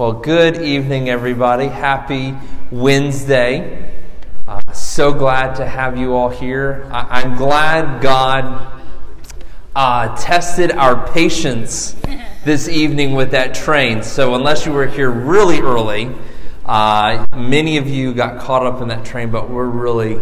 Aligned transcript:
Well, 0.00 0.14
good 0.14 0.62
evening, 0.62 1.10
everybody. 1.10 1.66
Happy 1.66 2.34
Wednesday. 2.70 3.92
Uh, 4.48 4.72
so 4.72 5.12
glad 5.12 5.56
to 5.56 5.66
have 5.66 5.98
you 5.98 6.14
all 6.14 6.30
here. 6.30 6.88
I- 6.90 7.20
am 7.20 7.36
glad 7.36 8.00
God 8.00 8.80
uh, 9.76 10.16
tested 10.16 10.72
our 10.72 11.06
patience 11.08 11.94
this 12.46 12.66
evening 12.66 13.12
with 13.12 13.32
that 13.32 13.52
train. 13.52 14.02
So, 14.02 14.34
unless 14.34 14.64
you 14.64 14.72
were 14.72 14.86
here 14.86 15.10
really 15.10 15.60
early, 15.60 16.10
uh, 16.64 17.26
many 17.36 17.76
of 17.76 17.86
you 17.86 18.14
got 18.14 18.40
caught 18.40 18.64
up 18.64 18.80
in 18.80 18.88
that 18.88 19.04
train, 19.04 19.30
but 19.30 19.50
we're 19.50 19.66
really, 19.66 20.18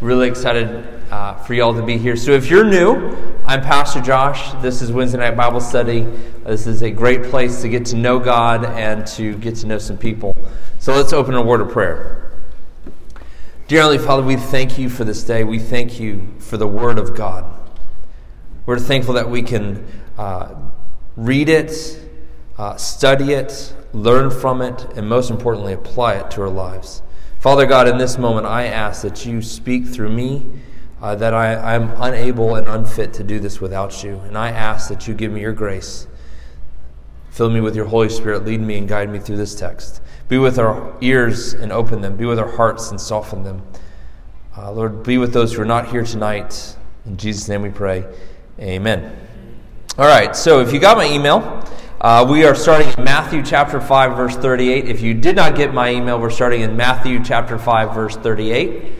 really 0.00 0.28
excited 0.28 0.97
uh, 1.10 1.34
for 1.34 1.54
y'all 1.54 1.74
to 1.74 1.82
be 1.82 1.96
here. 1.96 2.16
So 2.16 2.32
if 2.32 2.50
you're 2.50 2.64
new, 2.64 3.16
I'm 3.46 3.62
Pastor 3.62 4.00
Josh. 4.00 4.52
This 4.62 4.82
is 4.82 4.92
Wednesday 4.92 5.18
Night 5.18 5.36
Bible 5.36 5.60
Study. 5.60 6.02
This 6.44 6.66
is 6.66 6.82
a 6.82 6.90
great 6.90 7.24
place 7.24 7.62
to 7.62 7.68
get 7.68 7.86
to 7.86 7.96
know 7.96 8.18
God 8.18 8.64
and 8.64 9.06
to 9.08 9.36
get 9.38 9.56
to 9.56 9.66
know 9.66 9.78
some 9.78 9.96
people. 9.96 10.34
So 10.78 10.94
let's 10.94 11.12
open 11.12 11.34
a 11.34 11.42
word 11.42 11.60
of 11.60 11.70
prayer. 11.70 12.32
Dear 13.68 13.82
Heavenly 13.82 14.04
Father, 14.04 14.22
we 14.22 14.36
thank 14.36 14.78
you 14.78 14.88
for 14.88 15.04
this 15.04 15.22
day. 15.22 15.44
We 15.44 15.58
thank 15.58 16.00
you 16.00 16.28
for 16.38 16.56
the 16.56 16.66
Word 16.66 16.98
of 16.98 17.14
God. 17.14 17.44
We're 18.64 18.78
thankful 18.78 19.14
that 19.14 19.28
we 19.28 19.42
can 19.42 19.86
uh, 20.16 20.54
read 21.16 21.50
it, 21.50 22.00
uh, 22.56 22.76
study 22.76 23.32
it, 23.32 23.74
learn 23.92 24.30
from 24.30 24.62
it, 24.62 24.86
and 24.96 25.06
most 25.06 25.30
importantly, 25.30 25.74
apply 25.74 26.14
it 26.14 26.30
to 26.30 26.42
our 26.42 26.48
lives. 26.48 27.02
Father 27.40 27.66
God, 27.66 27.88
in 27.88 27.98
this 27.98 28.16
moment, 28.16 28.46
I 28.46 28.66
ask 28.66 29.02
that 29.02 29.26
you 29.26 29.42
speak 29.42 29.86
through 29.86 30.10
me 30.12 30.46
uh, 31.00 31.14
that 31.14 31.34
I, 31.34 31.74
I'm 31.74 31.90
unable 32.02 32.56
and 32.56 32.66
unfit 32.66 33.12
to 33.14 33.24
do 33.24 33.38
this 33.38 33.60
without 33.60 34.02
you. 34.02 34.18
And 34.20 34.36
I 34.36 34.50
ask 34.50 34.88
that 34.88 35.06
you 35.06 35.14
give 35.14 35.32
me 35.32 35.40
your 35.40 35.52
grace. 35.52 36.06
Fill 37.30 37.50
me 37.50 37.60
with 37.60 37.76
your 37.76 37.86
Holy 37.86 38.08
Spirit. 38.08 38.44
Lead 38.44 38.60
me 38.60 38.78
and 38.78 38.88
guide 38.88 39.10
me 39.10 39.18
through 39.18 39.36
this 39.36 39.54
text. 39.54 40.02
Be 40.28 40.38
with 40.38 40.58
our 40.58 40.96
ears 41.00 41.54
and 41.54 41.70
open 41.70 42.00
them. 42.00 42.16
Be 42.16 42.26
with 42.26 42.38
our 42.38 42.50
hearts 42.50 42.90
and 42.90 43.00
soften 43.00 43.44
them. 43.44 43.62
Uh, 44.56 44.72
Lord, 44.72 45.04
be 45.04 45.18
with 45.18 45.32
those 45.32 45.54
who 45.54 45.62
are 45.62 45.66
not 45.66 45.88
here 45.88 46.04
tonight. 46.04 46.76
In 47.06 47.16
Jesus' 47.16 47.48
name 47.48 47.62
we 47.62 47.70
pray. 47.70 48.04
Amen. 48.58 49.16
All 49.96 50.06
right, 50.06 50.34
so 50.34 50.60
if 50.60 50.72
you 50.72 50.80
got 50.80 50.96
my 50.96 51.08
email, 51.08 51.64
uh, 52.00 52.26
we 52.28 52.44
are 52.44 52.54
starting 52.54 52.88
in 52.96 53.04
Matthew 53.04 53.42
chapter 53.42 53.80
5, 53.80 54.16
verse 54.16 54.36
38. 54.36 54.88
If 54.88 55.00
you 55.00 55.14
did 55.14 55.36
not 55.36 55.54
get 55.56 55.72
my 55.72 55.90
email, 55.90 56.20
we're 56.20 56.30
starting 56.30 56.62
in 56.62 56.76
Matthew 56.76 57.22
chapter 57.24 57.56
5, 57.56 57.94
verse 57.94 58.16
38. 58.16 58.97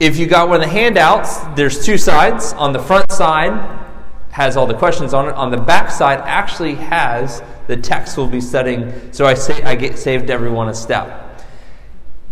If 0.00 0.16
you 0.16 0.28
got 0.28 0.48
one 0.48 0.60
of 0.60 0.62
the 0.62 0.72
handouts, 0.72 1.38
there's 1.56 1.84
two 1.84 1.98
sides. 1.98 2.52
On 2.52 2.72
the 2.72 2.78
front 2.78 3.10
side 3.10 3.86
has 4.30 4.56
all 4.56 4.66
the 4.66 4.74
questions 4.74 5.12
on 5.12 5.28
it. 5.28 5.34
On 5.34 5.50
the 5.50 5.56
back 5.56 5.90
side 5.90 6.20
actually 6.20 6.76
has 6.76 7.42
the 7.66 7.76
text 7.76 8.16
we'll 8.16 8.28
be 8.28 8.40
studying. 8.40 9.12
So 9.12 9.26
I 9.26 9.34
say 9.34 9.60
I 9.64 9.74
get 9.74 9.98
saved 9.98 10.30
everyone 10.30 10.68
a 10.68 10.74
step. 10.74 11.42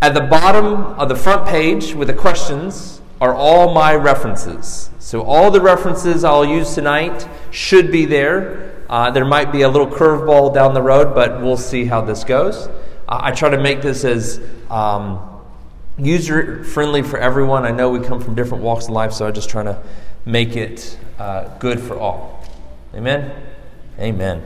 At 0.01 0.13
the 0.13 0.21
bottom 0.21 0.75
of 0.97 1.09
the 1.09 1.15
front 1.15 1.45
page 1.45 1.93
with 1.93 2.07
the 2.07 2.13
questions 2.13 3.01
are 3.19 3.35
all 3.35 3.73
my 3.73 3.95
references. 3.95 4.89
So 4.99 5.23
all 5.23 5.51
the 5.51 5.59
references 5.59 6.23
I'll 6.23 6.45
use 6.45 6.73
tonight 6.73 7.27
should 7.51 7.91
be 7.91 8.05
there. 8.05 8.85
Uh, 8.89 9.11
there 9.11 9.25
might 9.25 9.51
be 9.51 9.63
a 9.63 9.69
little 9.69 9.87
curveball 9.87 10.53
down 10.53 10.73
the 10.73 10.81
road, 10.81 11.13
but 11.13 11.41
we'll 11.41 11.57
see 11.57 11.83
how 11.83 11.99
this 11.99 12.23
goes. 12.23 12.67
Uh, 13.09 13.19
I 13.21 13.31
try 13.31 13.49
to 13.49 13.61
make 13.61 13.81
this 13.81 14.05
as 14.05 14.39
um, 14.69 15.36
user 15.97 16.63
friendly 16.63 17.01
for 17.01 17.17
everyone. 17.17 17.65
I 17.65 17.71
know 17.71 17.89
we 17.89 17.99
come 17.99 18.21
from 18.21 18.35
different 18.35 18.63
walks 18.63 18.85
of 18.85 18.91
life, 18.91 19.13
so 19.13 19.27
I'm 19.27 19.33
just 19.33 19.49
trying 19.49 19.65
to 19.65 19.81
make 20.25 20.55
it 20.55 20.97
uh, 21.19 21.57
good 21.57 21.79
for 21.79 21.97
all. 21.97 22.43
Amen? 22.93 23.31
Amen. 23.99 24.43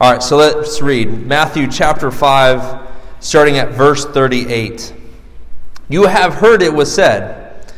All 0.00 0.12
right, 0.12 0.22
so 0.22 0.36
let's 0.36 0.80
read 0.80 1.26
Matthew 1.26 1.70
chapter 1.70 2.10
5, 2.10 2.90
starting 3.20 3.58
at 3.58 3.70
verse 3.70 4.04
38. 4.04 4.94
You 5.88 6.04
have 6.04 6.34
heard 6.34 6.62
it 6.62 6.72
was 6.72 6.92
said, 6.92 7.74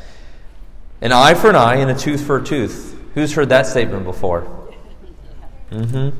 an 1.00 1.12
eye 1.12 1.34
for 1.34 1.50
an 1.50 1.56
eye 1.56 1.76
and 1.76 1.90
a 1.90 1.94
tooth 1.94 2.24
for 2.24 2.38
a 2.38 2.44
tooth. 2.44 2.98
Who's 3.14 3.32
heard 3.34 3.48
that 3.48 3.66
statement 3.66 4.04
before? 4.04 4.46
Mm-hmm. 5.70 6.16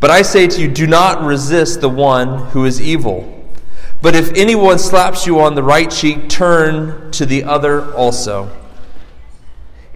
But 0.00 0.10
I 0.10 0.22
say 0.22 0.46
to 0.46 0.60
you, 0.60 0.68
do 0.68 0.86
not 0.86 1.22
resist 1.22 1.80
the 1.80 1.88
one 1.88 2.46
who 2.50 2.64
is 2.64 2.80
evil. 2.80 3.43
But 4.04 4.14
if 4.14 4.34
anyone 4.34 4.78
slaps 4.78 5.26
you 5.26 5.40
on 5.40 5.54
the 5.54 5.62
right 5.62 5.90
cheek, 5.90 6.28
turn 6.28 7.10
to 7.12 7.24
the 7.24 7.44
other 7.44 7.90
also. 7.94 8.54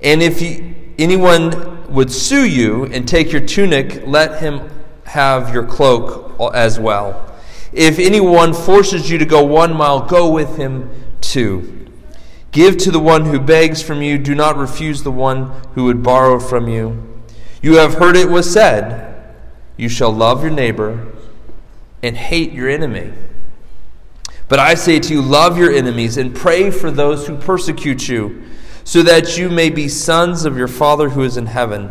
And 0.02 0.22
if 0.22 0.40
he, 0.40 0.74
anyone 0.98 1.92
would 1.92 2.10
sue 2.10 2.46
you 2.46 2.86
and 2.86 3.06
take 3.06 3.32
your 3.32 3.42
tunic, 3.42 4.06
let 4.06 4.40
him 4.40 4.70
have 5.04 5.52
your 5.52 5.62
cloak 5.62 6.40
as 6.54 6.80
well. 6.80 7.36
If 7.70 7.98
anyone 7.98 8.54
forces 8.54 9.10
you 9.10 9.18
to 9.18 9.26
go 9.26 9.44
one 9.44 9.76
mile, 9.76 10.00
go 10.00 10.30
with 10.30 10.56
him 10.56 10.88
two. 11.20 11.90
Give 12.50 12.78
to 12.78 12.90
the 12.90 12.98
one 12.98 13.26
who 13.26 13.38
begs 13.38 13.82
from 13.82 14.00
you, 14.00 14.16
do 14.16 14.34
not 14.34 14.56
refuse 14.56 15.02
the 15.02 15.12
one 15.12 15.52
who 15.74 15.84
would 15.84 16.02
borrow 16.02 16.40
from 16.40 16.66
you. 16.66 17.22
You 17.60 17.74
have 17.74 17.96
heard 17.96 18.16
it 18.16 18.30
was 18.30 18.50
said, 18.50 19.34
You 19.76 19.90
shall 19.90 20.14
love 20.14 20.40
your 20.40 20.50
neighbor 20.50 21.12
and 22.02 22.16
hate 22.16 22.52
your 22.52 22.70
enemy. 22.70 23.12
But 24.48 24.58
I 24.58 24.74
say 24.74 24.98
to 24.98 25.12
you, 25.12 25.22
love 25.22 25.58
your 25.58 25.70
enemies 25.70 26.16
and 26.16 26.34
pray 26.34 26.70
for 26.70 26.90
those 26.90 27.26
who 27.26 27.36
persecute 27.36 28.08
you, 28.08 28.44
so 28.82 29.02
that 29.02 29.36
you 29.36 29.50
may 29.50 29.68
be 29.68 29.88
sons 29.88 30.44
of 30.44 30.56
your 30.56 30.68
Father 30.68 31.10
who 31.10 31.22
is 31.22 31.36
in 31.36 31.46
heaven. 31.46 31.90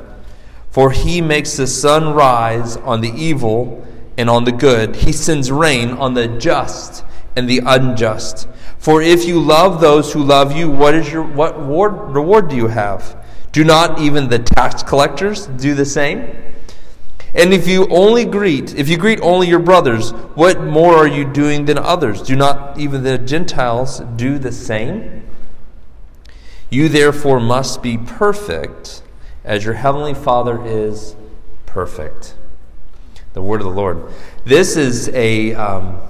For 0.71 0.91
he 0.91 1.21
makes 1.21 1.55
the 1.55 1.67
sun 1.67 2.13
rise 2.13 2.77
on 2.77 3.01
the 3.01 3.11
evil 3.11 3.85
and 4.17 4.29
on 4.29 4.45
the 4.45 4.51
good, 4.51 4.95
he 4.95 5.11
sends 5.11 5.51
rain 5.51 5.91
on 5.91 6.15
the 6.15 6.27
just 6.27 7.05
and 7.35 7.47
the 7.47 7.61
unjust. 7.63 8.47
For 8.79 9.01
if 9.01 9.25
you 9.25 9.39
love 9.39 9.79
those 9.79 10.11
who 10.11 10.23
love 10.23 10.55
you, 10.55 10.71
what 10.71 10.95
is 10.95 11.11
your 11.11 11.23
what 11.23 11.57
reward, 11.59 12.15
reward 12.15 12.49
do 12.49 12.55
you 12.55 12.67
have? 12.67 13.23
Do 13.51 13.63
not 13.63 13.99
even 13.99 14.27
the 14.27 14.39
tax 14.39 14.81
collectors 14.81 15.45
do 15.45 15.75
the 15.75 15.85
same? 15.85 16.35
And 17.33 17.53
if 17.53 17.67
you 17.67 17.87
only 17.89 18.25
greet, 18.25 18.75
if 18.75 18.89
you 18.89 18.97
greet 18.97 19.19
only 19.21 19.47
your 19.47 19.59
brothers, 19.59 20.11
what 20.11 20.61
more 20.61 20.95
are 20.95 21.07
you 21.07 21.25
doing 21.25 21.65
than 21.65 21.77
others? 21.77 22.21
Do 22.21 22.35
not 22.35 22.79
even 22.79 23.03
the 23.03 23.17
Gentiles 23.17 23.99
do 24.15 24.39
the 24.39 24.51
same? 24.51 25.23
You 26.69 26.89
therefore 26.89 27.39
must 27.39 27.81
be 27.81 27.97
perfect 27.97 29.01
as 29.43 29.63
your 29.63 29.75
heavenly 29.75 30.13
Father 30.13 30.65
is 30.65 31.15
perfect. 31.65 32.35
The 33.33 33.41
word 33.41 33.61
of 33.61 33.67
the 33.67 33.73
Lord. 33.73 34.11
This 34.45 34.75
is 34.75 35.09
a 35.09 35.53
um, 35.53 36.01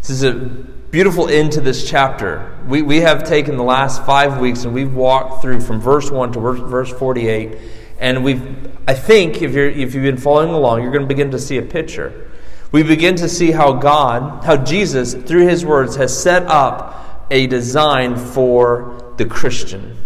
this 0.00 0.10
is 0.10 0.22
a 0.22 0.32
beautiful 0.32 1.28
end 1.28 1.52
to 1.52 1.60
this 1.60 1.88
chapter. 1.88 2.56
We, 2.66 2.80
we 2.82 3.00
have 3.00 3.24
taken 3.24 3.56
the 3.56 3.64
last 3.64 4.06
five 4.06 4.38
weeks 4.38 4.64
and 4.64 4.72
we've 4.72 4.94
walked 4.94 5.42
through 5.42 5.60
from 5.60 5.80
verse 5.80 6.10
1 6.10 6.32
to 6.32 6.40
verse, 6.40 6.60
verse 6.60 6.90
48 6.90 7.58
and 7.98 8.22
we've, 8.22 8.42
I 8.86 8.94
think, 8.94 9.42
if, 9.42 9.52
you're, 9.52 9.68
if 9.68 9.94
you've 9.94 10.04
been 10.04 10.16
following 10.16 10.50
along, 10.50 10.82
you're 10.82 10.92
going 10.92 11.04
to 11.04 11.08
begin 11.08 11.30
to 11.30 11.38
see 11.38 11.56
a 11.58 11.62
picture. 11.62 12.30
We 12.72 12.82
begin 12.82 13.16
to 13.16 13.28
see 13.28 13.52
how 13.52 13.72
God, 13.72 14.44
how 14.44 14.56
Jesus, 14.56 15.14
through 15.14 15.46
his 15.46 15.64
words, 15.64 15.96
has 15.96 16.16
set 16.20 16.42
up 16.44 17.26
a 17.30 17.46
design 17.46 18.16
for 18.16 19.14
the 19.16 19.24
Christian. 19.24 19.96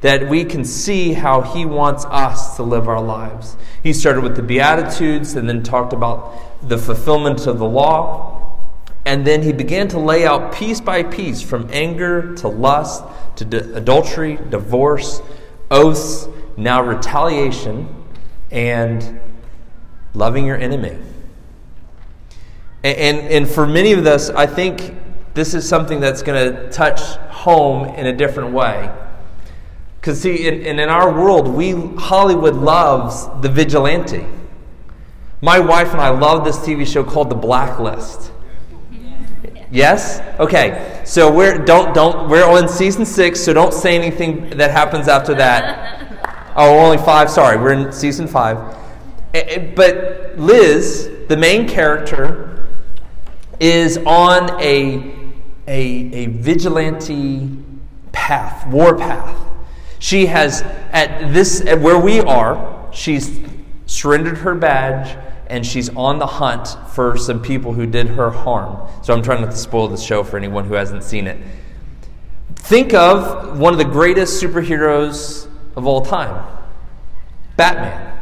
That 0.00 0.28
we 0.28 0.44
can 0.44 0.64
see 0.64 1.12
how 1.12 1.42
he 1.42 1.64
wants 1.64 2.04
us 2.06 2.56
to 2.56 2.62
live 2.62 2.88
our 2.88 3.02
lives. 3.02 3.56
He 3.82 3.92
started 3.92 4.22
with 4.22 4.36
the 4.36 4.42
Beatitudes 4.42 5.34
and 5.34 5.48
then 5.48 5.62
talked 5.62 5.92
about 5.92 6.68
the 6.68 6.78
fulfillment 6.78 7.46
of 7.46 7.58
the 7.58 7.68
law. 7.68 8.58
And 9.04 9.26
then 9.26 9.42
he 9.42 9.52
began 9.52 9.88
to 9.88 9.98
lay 9.98 10.26
out 10.26 10.52
piece 10.52 10.80
by 10.80 11.02
piece 11.02 11.40
from 11.40 11.68
anger 11.72 12.34
to 12.36 12.48
lust 12.48 13.04
to 13.36 13.74
adultery, 13.74 14.38
divorce, 14.50 15.22
oaths, 15.70 16.28
now 16.58 16.82
retaliation 16.82 17.88
and 18.50 19.20
loving 20.12 20.44
your 20.44 20.56
enemy. 20.56 20.98
And, 22.82 22.98
and, 22.98 23.18
and 23.28 23.48
for 23.48 23.66
many 23.66 23.92
of 23.92 24.06
us, 24.06 24.28
I 24.30 24.46
think 24.46 24.94
this 25.34 25.54
is 25.54 25.68
something 25.68 26.00
that's 26.00 26.22
going 26.22 26.52
to 26.52 26.70
touch 26.70 27.00
home 27.30 27.86
in 27.94 28.06
a 28.06 28.12
different 28.12 28.52
way. 28.52 28.92
Because, 30.00 30.20
see, 30.20 30.46
in, 30.46 30.62
in, 30.62 30.78
in 30.80 30.88
our 30.88 31.12
world, 31.12 31.48
we, 31.48 31.72
Hollywood 31.96 32.54
loves 32.54 33.28
the 33.40 33.48
vigilante. 33.48 34.26
My 35.40 35.60
wife 35.60 35.92
and 35.92 36.00
I 36.00 36.08
love 36.08 36.44
this 36.44 36.58
TV 36.58 36.86
show 36.86 37.04
called 37.04 37.30
The 37.30 37.36
Blacklist. 37.36 38.32
Yes? 39.70 40.20
Okay. 40.40 41.02
So 41.04 41.30
we're 41.32 41.58
don't 41.58 41.94
don't 41.94 42.28
we're 42.28 42.44
on 42.44 42.68
season 42.68 43.04
six, 43.04 43.40
so 43.40 43.52
don't 43.52 43.74
say 43.74 43.96
anything 43.96 44.50
that 44.56 44.70
happens 44.70 45.08
after 45.08 45.34
that. 45.34 45.97
Oh, 46.60 46.76
only 46.80 46.98
five. 46.98 47.30
Sorry, 47.30 47.56
we're 47.56 47.72
in 47.72 47.92
season 47.92 48.26
five. 48.26 48.76
Eh, 49.32 49.44
eh, 49.46 49.72
but 49.76 50.36
Liz, 50.36 51.08
the 51.28 51.36
main 51.36 51.68
character, 51.68 52.66
is 53.60 53.96
on 53.98 54.60
a, 54.60 55.14
a, 55.68 55.80
a 56.14 56.26
vigilante 56.26 57.48
path, 58.10 58.66
war 58.66 58.96
path. 58.96 59.38
She 60.00 60.26
has, 60.26 60.62
at 60.90 61.32
this, 61.32 61.60
at 61.60 61.80
where 61.80 61.98
we 61.98 62.18
are, 62.20 62.88
she's 62.92 63.40
surrendered 63.86 64.38
her 64.38 64.56
badge 64.56 65.16
and 65.46 65.64
she's 65.64 65.88
on 65.90 66.18
the 66.18 66.26
hunt 66.26 66.76
for 66.90 67.16
some 67.16 67.40
people 67.40 67.72
who 67.72 67.86
did 67.86 68.08
her 68.08 68.30
harm. 68.30 68.88
So 69.04 69.14
I'm 69.14 69.22
trying 69.22 69.42
not 69.42 69.52
to 69.52 69.56
spoil 69.56 69.86
the 69.86 69.96
show 69.96 70.24
for 70.24 70.36
anyone 70.36 70.64
who 70.64 70.74
hasn't 70.74 71.04
seen 71.04 71.28
it. 71.28 71.38
Think 72.56 72.94
of 72.94 73.60
one 73.60 73.72
of 73.72 73.78
the 73.78 73.84
greatest 73.84 74.42
superheroes 74.42 75.47
of 75.78 75.86
all 75.86 76.02
time 76.02 76.44
Batman. 77.56 78.18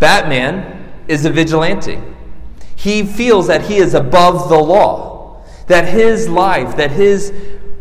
Batman 0.00 0.92
is 1.06 1.24
a 1.24 1.30
vigilante. 1.30 2.00
He 2.74 3.04
feels 3.04 3.46
that 3.46 3.62
he 3.62 3.76
is 3.76 3.94
above 3.94 4.48
the 4.48 4.58
law, 4.58 5.44
that 5.68 5.86
his 5.86 6.28
life, 6.28 6.76
that 6.76 6.90
his 6.90 7.32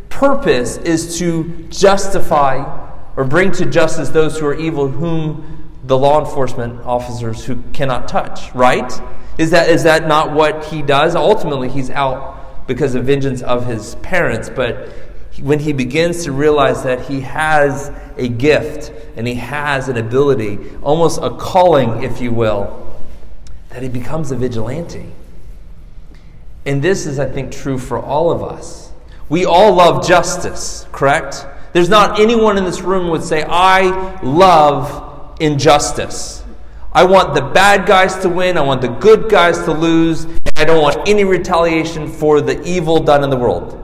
purpose 0.10 0.78
is 0.78 1.18
to 1.18 1.68
justify 1.70 2.82
or 3.16 3.26
bring 3.26 3.52
to 3.54 3.66
justice 3.66 4.10
those 4.10 4.38
who 4.38 4.46
are 4.46 4.54
evil, 4.54 4.88
whom 4.88 5.72
the 5.86 5.98
law 5.98 6.24
enforcement 6.24 6.80
officers 6.82 7.44
who 7.46 7.62
cannot 7.74 8.08
touch, 8.08 8.54
right? 8.54 8.94
Is 9.38 9.50
that, 9.52 9.70
is 9.70 9.84
that 9.84 10.08
not 10.08 10.34
what 10.34 10.66
he 10.66 10.82
does? 10.82 11.16
Ultimately, 11.16 11.68
he's 11.68 11.90
out 11.90 12.68
because 12.68 12.96
of 12.96 13.06
vengeance 13.06 13.42
of 13.42 13.66
his 13.66 13.96
parents, 13.96 14.50
but 14.50 14.88
when 15.42 15.60
he 15.60 15.74
begins 15.74 16.24
to 16.26 16.32
realize 16.32 16.84
that 16.84 17.08
he 17.08 17.22
has 17.22 17.92
a 18.18 18.28
gift 18.28 18.92
and 19.16 19.28
he 19.28 19.36
has 19.36 19.90
an 19.90 19.98
ability, 19.98 20.60
almost 20.82 21.20
a 21.22 21.30
calling, 21.32 22.04
if 22.04 22.22
you 22.22 22.32
will, 22.32 22.96
that 23.70 23.82
he 23.82 23.90
becomes 23.90 24.32
a 24.32 24.36
vigilante. 24.36 25.08
And 26.66 26.82
this 26.82 27.06
is, 27.06 27.20
I 27.20 27.26
think, 27.26 27.52
true 27.52 27.78
for 27.78 28.00
all 28.00 28.32
of 28.32 28.44
us. 28.44 28.92
We 29.30 29.46
all 29.46 29.74
love 29.74 30.08
justice, 30.08 30.88
correct? 30.92 31.46
There's 31.74 31.90
not 31.90 32.20
anyone 32.20 32.58
in 32.58 32.66
this 32.66 32.82
room 32.82 33.10
would 33.10 33.24
say, 33.24 33.44
I 33.48 34.22
love 34.22 35.36
injustice. 35.40 36.44
I 36.94 37.04
want 37.06 37.34
the 37.34 37.42
bad 37.42 37.88
guys 37.88 38.16
to 38.18 38.30
win, 38.30 38.58
I 38.58 38.62
want 38.62 38.82
the 38.82 38.88
good 38.88 39.30
guys 39.30 39.58
to 39.64 39.74
lose, 39.74 40.28
I 40.56 40.64
don't 40.64 40.84
want 40.84 41.10
any 41.10 41.24
retaliation 41.24 42.08
for 42.08 42.40
the 42.40 42.62
evil 42.64 43.00
done 43.00 43.24
in 43.24 43.32
the 43.32 43.38
world. 43.38 43.83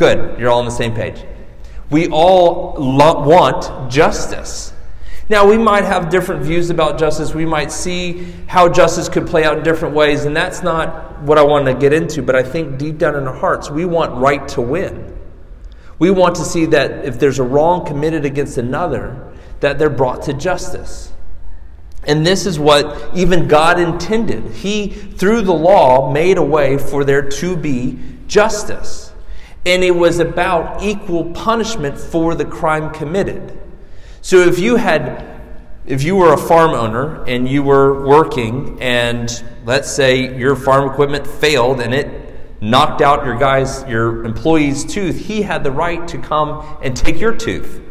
Good, 0.00 0.40
you're 0.40 0.48
all 0.48 0.60
on 0.60 0.64
the 0.64 0.70
same 0.70 0.94
page. 0.94 1.22
We 1.90 2.08
all 2.08 2.74
lo- 2.78 3.22
want 3.22 3.92
justice. 3.92 4.72
Now, 5.28 5.46
we 5.46 5.58
might 5.58 5.84
have 5.84 6.08
different 6.08 6.42
views 6.42 6.70
about 6.70 6.98
justice. 6.98 7.34
We 7.34 7.44
might 7.44 7.70
see 7.70 8.32
how 8.46 8.70
justice 8.70 9.10
could 9.10 9.26
play 9.26 9.44
out 9.44 9.58
in 9.58 9.62
different 9.62 9.94
ways, 9.94 10.24
and 10.24 10.34
that's 10.34 10.62
not 10.62 11.20
what 11.20 11.36
I 11.36 11.42
want 11.42 11.66
to 11.66 11.74
get 11.74 11.92
into. 11.92 12.22
But 12.22 12.34
I 12.34 12.42
think 12.42 12.78
deep 12.78 12.96
down 12.96 13.14
in 13.14 13.28
our 13.28 13.34
hearts, 13.34 13.70
we 13.70 13.84
want 13.84 14.14
right 14.14 14.48
to 14.48 14.62
win. 14.62 15.18
We 15.98 16.10
want 16.10 16.36
to 16.36 16.46
see 16.46 16.64
that 16.64 17.04
if 17.04 17.18
there's 17.18 17.38
a 17.38 17.44
wrong 17.44 17.84
committed 17.84 18.24
against 18.24 18.56
another, 18.56 19.34
that 19.60 19.78
they're 19.78 19.90
brought 19.90 20.22
to 20.22 20.32
justice. 20.32 21.12
And 22.04 22.26
this 22.26 22.46
is 22.46 22.58
what 22.58 23.14
even 23.14 23.48
God 23.48 23.78
intended. 23.78 24.50
He, 24.52 24.88
through 24.88 25.42
the 25.42 25.52
law, 25.52 26.10
made 26.10 26.38
a 26.38 26.42
way 26.42 26.78
for 26.78 27.04
there 27.04 27.28
to 27.28 27.54
be 27.54 27.98
justice. 28.28 29.09
And 29.66 29.84
it 29.84 29.94
was 29.94 30.18
about 30.18 30.82
equal 30.82 31.32
punishment 31.32 31.98
for 31.98 32.34
the 32.34 32.44
crime 32.44 32.90
committed. 32.92 33.58
So 34.22 34.38
if 34.38 34.58
you 34.58 34.76
had 34.76 35.30
if 35.86 36.02
you 36.04 36.14
were 36.14 36.32
a 36.32 36.38
farm 36.38 36.70
owner 36.70 37.24
and 37.24 37.48
you 37.48 37.62
were 37.62 38.06
working 38.06 38.80
and 38.80 39.42
let's 39.64 39.90
say 39.90 40.36
your 40.36 40.54
farm 40.54 40.88
equipment 40.88 41.26
failed 41.26 41.80
and 41.80 41.92
it 41.92 42.62
knocked 42.62 43.00
out 43.00 43.24
your 43.24 43.38
guy's 43.38 43.82
your 43.88 44.24
employee's 44.24 44.84
tooth, 44.84 45.18
he 45.18 45.42
had 45.42 45.64
the 45.64 45.70
right 45.70 46.06
to 46.08 46.18
come 46.18 46.78
and 46.82 46.96
take 46.96 47.18
your 47.18 47.34
tooth. 47.34 47.82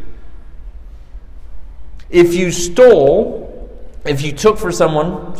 If 2.09 2.33
you 2.33 2.51
stole, 2.51 3.69
if 4.05 4.21
you 4.21 4.31
took 4.31 4.57
for 4.57 4.71
someone, 4.71 5.37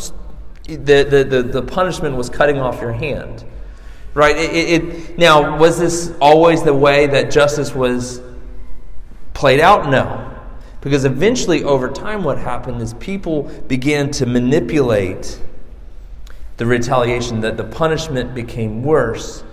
the, 0.66 1.04
the, 1.04 1.24
the, 1.24 1.44
the 1.44 1.62
punishment 1.62 2.16
was 2.16 2.30
cutting 2.30 2.60
off 2.60 2.82
your 2.82 2.92
hand. 2.92 3.44
Right? 4.14 4.36
It, 4.36 4.52
it, 4.54 4.84
it, 4.84 5.18
now, 5.18 5.58
was 5.58 5.80
this 5.80 6.14
always 6.20 6.64
the 6.64 6.74
way 6.74 7.08
that 7.08 7.32
justice 7.32 7.74
was 7.74 8.22
played 9.34 9.60
out? 9.60 9.90
No. 9.90 10.26
Because 10.82 11.06
eventually, 11.06 11.64
over 11.64 11.90
time, 11.90 12.24
what 12.24 12.38
happened 12.38 12.82
is 12.82 12.94
people 12.96 13.44
began 13.68 14.12
to 14.12 14.26
manipulate 14.26 15.40
the 16.58 16.66
retaliation, 16.66 17.40
that 17.42 17.56
the 17.56 17.64
punishment 17.64 18.36
became 18.36 18.84
worse 18.84 19.44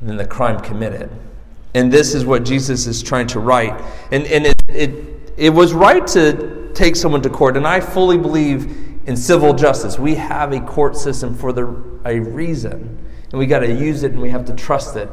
than 0.00 0.16
the 0.16 0.26
crime 0.26 0.60
committed. 0.60 1.10
And 1.74 1.92
this 1.92 2.14
is 2.14 2.24
what 2.24 2.44
Jesus 2.44 2.86
is 2.86 3.02
trying 3.02 3.26
to 3.28 3.40
write. 3.40 3.82
And, 4.12 4.24
and 4.26 4.46
it, 4.46 4.62
it, 4.68 5.32
it 5.36 5.50
was 5.50 5.72
right 5.72 6.06
to 6.08 6.70
take 6.74 6.94
someone 6.96 7.22
to 7.22 7.30
court, 7.30 7.56
and 7.56 7.66
I 7.66 7.80
fully 7.80 8.18
believe 8.18 9.00
in 9.06 9.16
civil 9.16 9.54
justice. 9.54 9.98
We 9.98 10.14
have 10.16 10.52
a 10.52 10.60
court 10.60 10.96
system 10.96 11.34
for 11.34 11.52
the, 11.52 11.64
a 12.04 12.20
reason, 12.20 12.98
and 13.32 13.38
we 13.38 13.46
got 13.46 13.60
to 13.60 13.72
use 13.72 14.02
it 14.02 14.12
and 14.12 14.20
we 14.20 14.30
have 14.30 14.44
to 14.44 14.54
trust 14.54 14.94
it. 14.96 15.08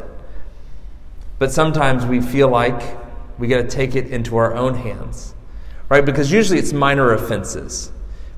But 1.40 1.52
sometimes 1.52 2.06
we 2.06 2.22
feel 2.22 2.50
like 2.50 2.98
we 3.40 3.48
got 3.48 3.62
to 3.62 3.68
take 3.68 3.96
it 3.96 4.08
into 4.08 4.36
our 4.36 4.54
own 4.54 4.76
hands, 4.76 5.34
right? 5.88 6.06
Because 6.06 6.32
usually 6.32 6.60
it's 6.60 6.74
minor 6.74 7.14
offenses, 7.14 7.92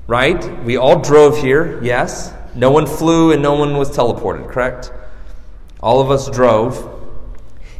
right? 0.06 0.64
We 0.64 0.76
all 0.76 1.00
drove 1.00 1.38
here, 1.38 1.82
yes. 1.82 2.32
No 2.54 2.70
one 2.70 2.86
flew 2.86 3.32
and 3.32 3.42
no 3.42 3.54
one 3.54 3.76
was 3.76 3.90
teleported, 3.90 4.48
correct? 4.48 4.92
All 5.80 6.00
of 6.00 6.12
us 6.12 6.30
drove. 6.30 6.90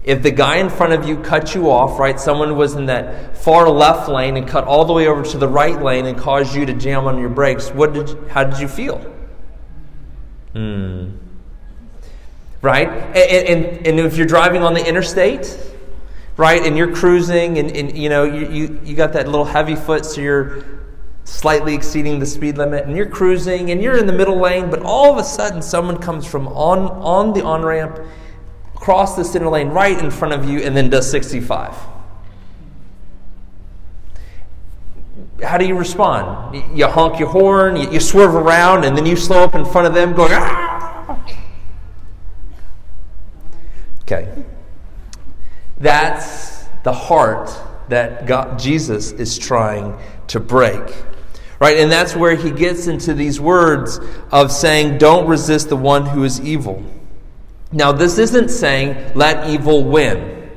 If 0.02 0.24
the 0.24 0.32
guy 0.32 0.56
in 0.56 0.68
front 0.68 0.94
of 0.94 1.06
you 1.06 1.18
cut 1.18 1.54
you 1.54 1.70
off, 1.70 2.00
right, 2.00 2.18
someone 2.18 2.56
was 2.56 2.74
in 2.74 2.86
that 2.86 3.36
far 3.36 3.70
left 3.70 4.08
lane 4.08 4.36
and 4.36 4.48
cut 4.48 4.64
all 4.64 4.84
the 4.84 4.92
way 4.92 5.06
over 5.06 5.22
to 5.22 5.38
the 5.38 5.46
right 5.46 5.80
lane 5.80 6.06
and 6.06 6.18
caused 6.18 6.56
you 6.56 6.66
to 6.66 6.72
jam 6.72 7.04
on 7.04 7.20
your 7.20 7.28
brakes, 7.28 7.70
what 7.70 7.92
did 7.92 8.18
how 8.28 8.42
did 8.42 8.58
you 8.58 8.66
feel? 8.66 8.98
Hmm. 10.54 11.21
Right? 12.62 12.88
And, 12.88 13.66
and, 13.66 13.86
and 13.86 14.00
if 14.00 14.16
you're 14.16 14.26
driving 14.26 14.62
on 14.62 14.72
the 14.72 14.86
interstate, 14.86 15.58
right? 16.36 16.64
And 16.64 16.76
you're 16.76 16.94
cruising, 16.94 17.58
and, 17.58 17.70
and 17.76 17.96
you 17.96 18.08
know 18.08 18.24
you, 18.24 18.48
you, 18.48 18.80
you 18.84 18.94
got 18.96 19.12
that 19.12 19.26
little 19.26 19.44
heavy 19.44 19.76
foot, 19.76 20.06
so 20.06 20.20
you're 20.20 20.64
slightly 21.24 21.74
exceeding 21.74 22.18
the 22.18 22.26
speed 22.26 22.58
limit, 22.58 22.86
and 22.86 22.96
you're 22.96 23.06
cruising, 23.06 23.70
and 23.70 23.82
you're 23.82 23.96
in 23.96 24.06
the 24.06 24.12
middle 24.12 24.38
lane, 24.38 24.70
but 24.70 24.80
all 24.82 25.12
of 25.12 25.18
a 25.18 25.24
sudden 25.24 25.62
someone 25.62 25.98
comes 25.98 26.26
from 26.26 26.48
on 26.48 26.78
on 27.02 27.32
the 27.32 27.44
on 27.44 27.62
ramp, 27.62 28.00
across 28.74 29.16
the 29.16 29.24
center 29.24 29.48
lane, 29.48 29.68
right 29.68 29.98
in 29.98 30.10
front 30.10 30.34
of 30.34 30.48
you, 30.48 30.60
and 30.60 30.76
then 30.76 30.90
does 30.90 31.10
65. 31.10 31.76
How 35.42 35.58
do 35.58 35.66
you 35.66 35.76
respond? 35.76 36.62
You 36.76 36.86
honk 36.86 37.18
your 37.18 37.28
horn, 37.28 37.76
you, 37.76 37.90
you 37.90 38.00
swerve 38.00 38.34
around, 38.34 38.84
and 38.84 38.96
then 38.96 39.06
you 39.06 39.16
slow 39.16 39.42
up 39.42 39.54
in 39.54 39.64
front 39.64 39.88
of 39.88 39.94
them, 39.94 40.14
going. 40.14 40.32
Ah! 40.32 40.71
Okay. 44.12 44.44
That's 45.78 46.64
the 46.84 46.92
heart 46.92 47.50
that 47.88 48.26
God, 48.26 48.58
Jesus 48.58 49.12
is 49.12 49.38
trying 49.38 49.98
to 50.28 50.40
break. 50.40 50.82
Right? 51.58 51.78
And 51.78 51.90
that's 51.90 52.16
where 52.16 52.34
he 52.34 52.50
gets 52.50 52.86
into 52.88 53.14
these 53.14 53.40
words 53.40 54.00
of 54.30 54.50
saying, 54.50 54.98
don't 54.98 55.28
resist 55.28 55.68
the 55.68 55.76
one 55.76 56.06
who 56.06 56.24
is 56.24 56.40
evil. 56.40 56.82
Now, 57.70 57.92
this 57.92 58.18
isn't 58.18 58.50
saying, 58.50 59.12
let 59.14 59.48
evil 59.48 59.84
win. 59.84 60.50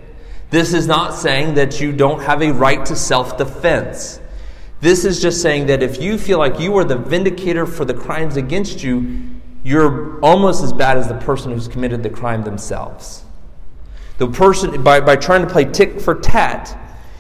This 0.50 0.74
is 0.74 0.88
not 0.88 1.14
saying 1.14 1.56
that 1.56 1.80
you 1.80 1.92
don't 1.92 2.22
have 2.22 2.42
a 2.42 2.52
right 2.52 2.86
to 2.86 2.96
self 2.96 3.38
defense. 3.38 4.20
This 4.82 5.06
is 5.06 5.22
just 5.22 5.42
saying 5.42 5.68
that 5.68 5.82
if 5.82 6.02
you 6.02 6.18
feel 6.18 6.38
like 6.38 6.60
you 6.60 6.76
are 6.78 6.84
the 6.84 6.98
vindicator 6.98 7.66
for 7.66 7.86
the 7.86 7.94
crimes 7.94 8.38
against 8.38 8.84
you, 8.84 9.22
you're 9.64 10.20
almost 10.20 10.64
as 10.64 10.72
bad 10.72 10.98
as 10.98 11.08
the 11.08 11.18
person 11.18 11.52
who's 11.52 11.68
committed 11.68 12.04
the 12.04 12.10
crime 12.10 12.44
themselves. 12.44 13.25
The 14.18 14.28
person, 14.28 14.82
by, 14.84 15.02
by 15.02 15.16
trying 15.16 15.42
to 15.46 15.52
play 15.52 15.66
tick 15.66 16.00
for 16.00 16.16
tat, 16.16 16.78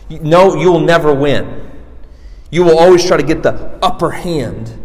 you, 0.08 0.20
no, 0.20 0.56
you 0.56 0.72
will 0.72 0.80
never 0.80 1.14
win. 1.14 1.70
You 2.52 2.64
will 2.64 2.78
always 2.78 3.06
try 3.06 3.18
to 3.18 3.24
get 3.24 3.44
the 3.44 3.54
upper 3.82 4.12
hand, 4.12 4.80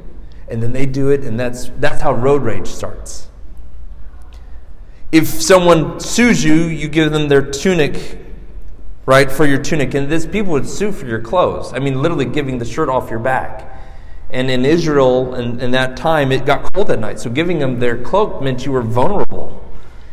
and 0.48 0.62
then 0.62 0.72
they 0.72 0.86
do 0.86 1.10
it, 1.10 1.22
and 1.22 1.38
that's, 1.38 1.70
that's 1.78 2.02
how 2.02 2.12
road 2.12 2.42
rage 2.42 2.66
starts. 2.66 3.28
If 5.12 5.26
someone 5.26 6.00
sues 6.00 6.42
you, 6.44 6.54
you 6.54 6.88
give 6.88 7.12
them 7.12 7.28
their 7.28 7.42
tunic, 7.42 8.18
right, 9.06 9.30
for 9.30 9.44
your 9.44 9.60
tunic. 9.60 9.94
And 9.94 10.08
this 10.08 10.24
people 10.24 10.52
would 10.52 10.68
sue 10.68 10.92
for 10.92 11.06
your 11.06 11.20
clothes. 11.20 11.72
I 11.72 11.80
mean, 11.80 12.00
literally 12.00 12.26
giving 12.26 12.58
the 12.58 12.64
shirt 12.64 12.88
off 12.88 13.10
your 13.10 13.18
back. 13.18 13.66
And 14.30 14.48
in 14.48 14.64
Israel, 14.64 15.34
in, 15.34 15.60
in 15.60 15.72
that 15.72 15.96
time, 15.96 16.30
it 16.30 16.46
got 16.46 16.72
cold 16.72 16.90
at 16.92 17.00
night. 17.00 17.18
So 17.18 17.28
giving 17.28 17.58
them 17.58 17.80
their 17.80 18.00
cloak 18.00 18.40
meant 18.40 18.64
you 18.64 18.70
were 18.70 18.82
vulnerable. 18.82 19.64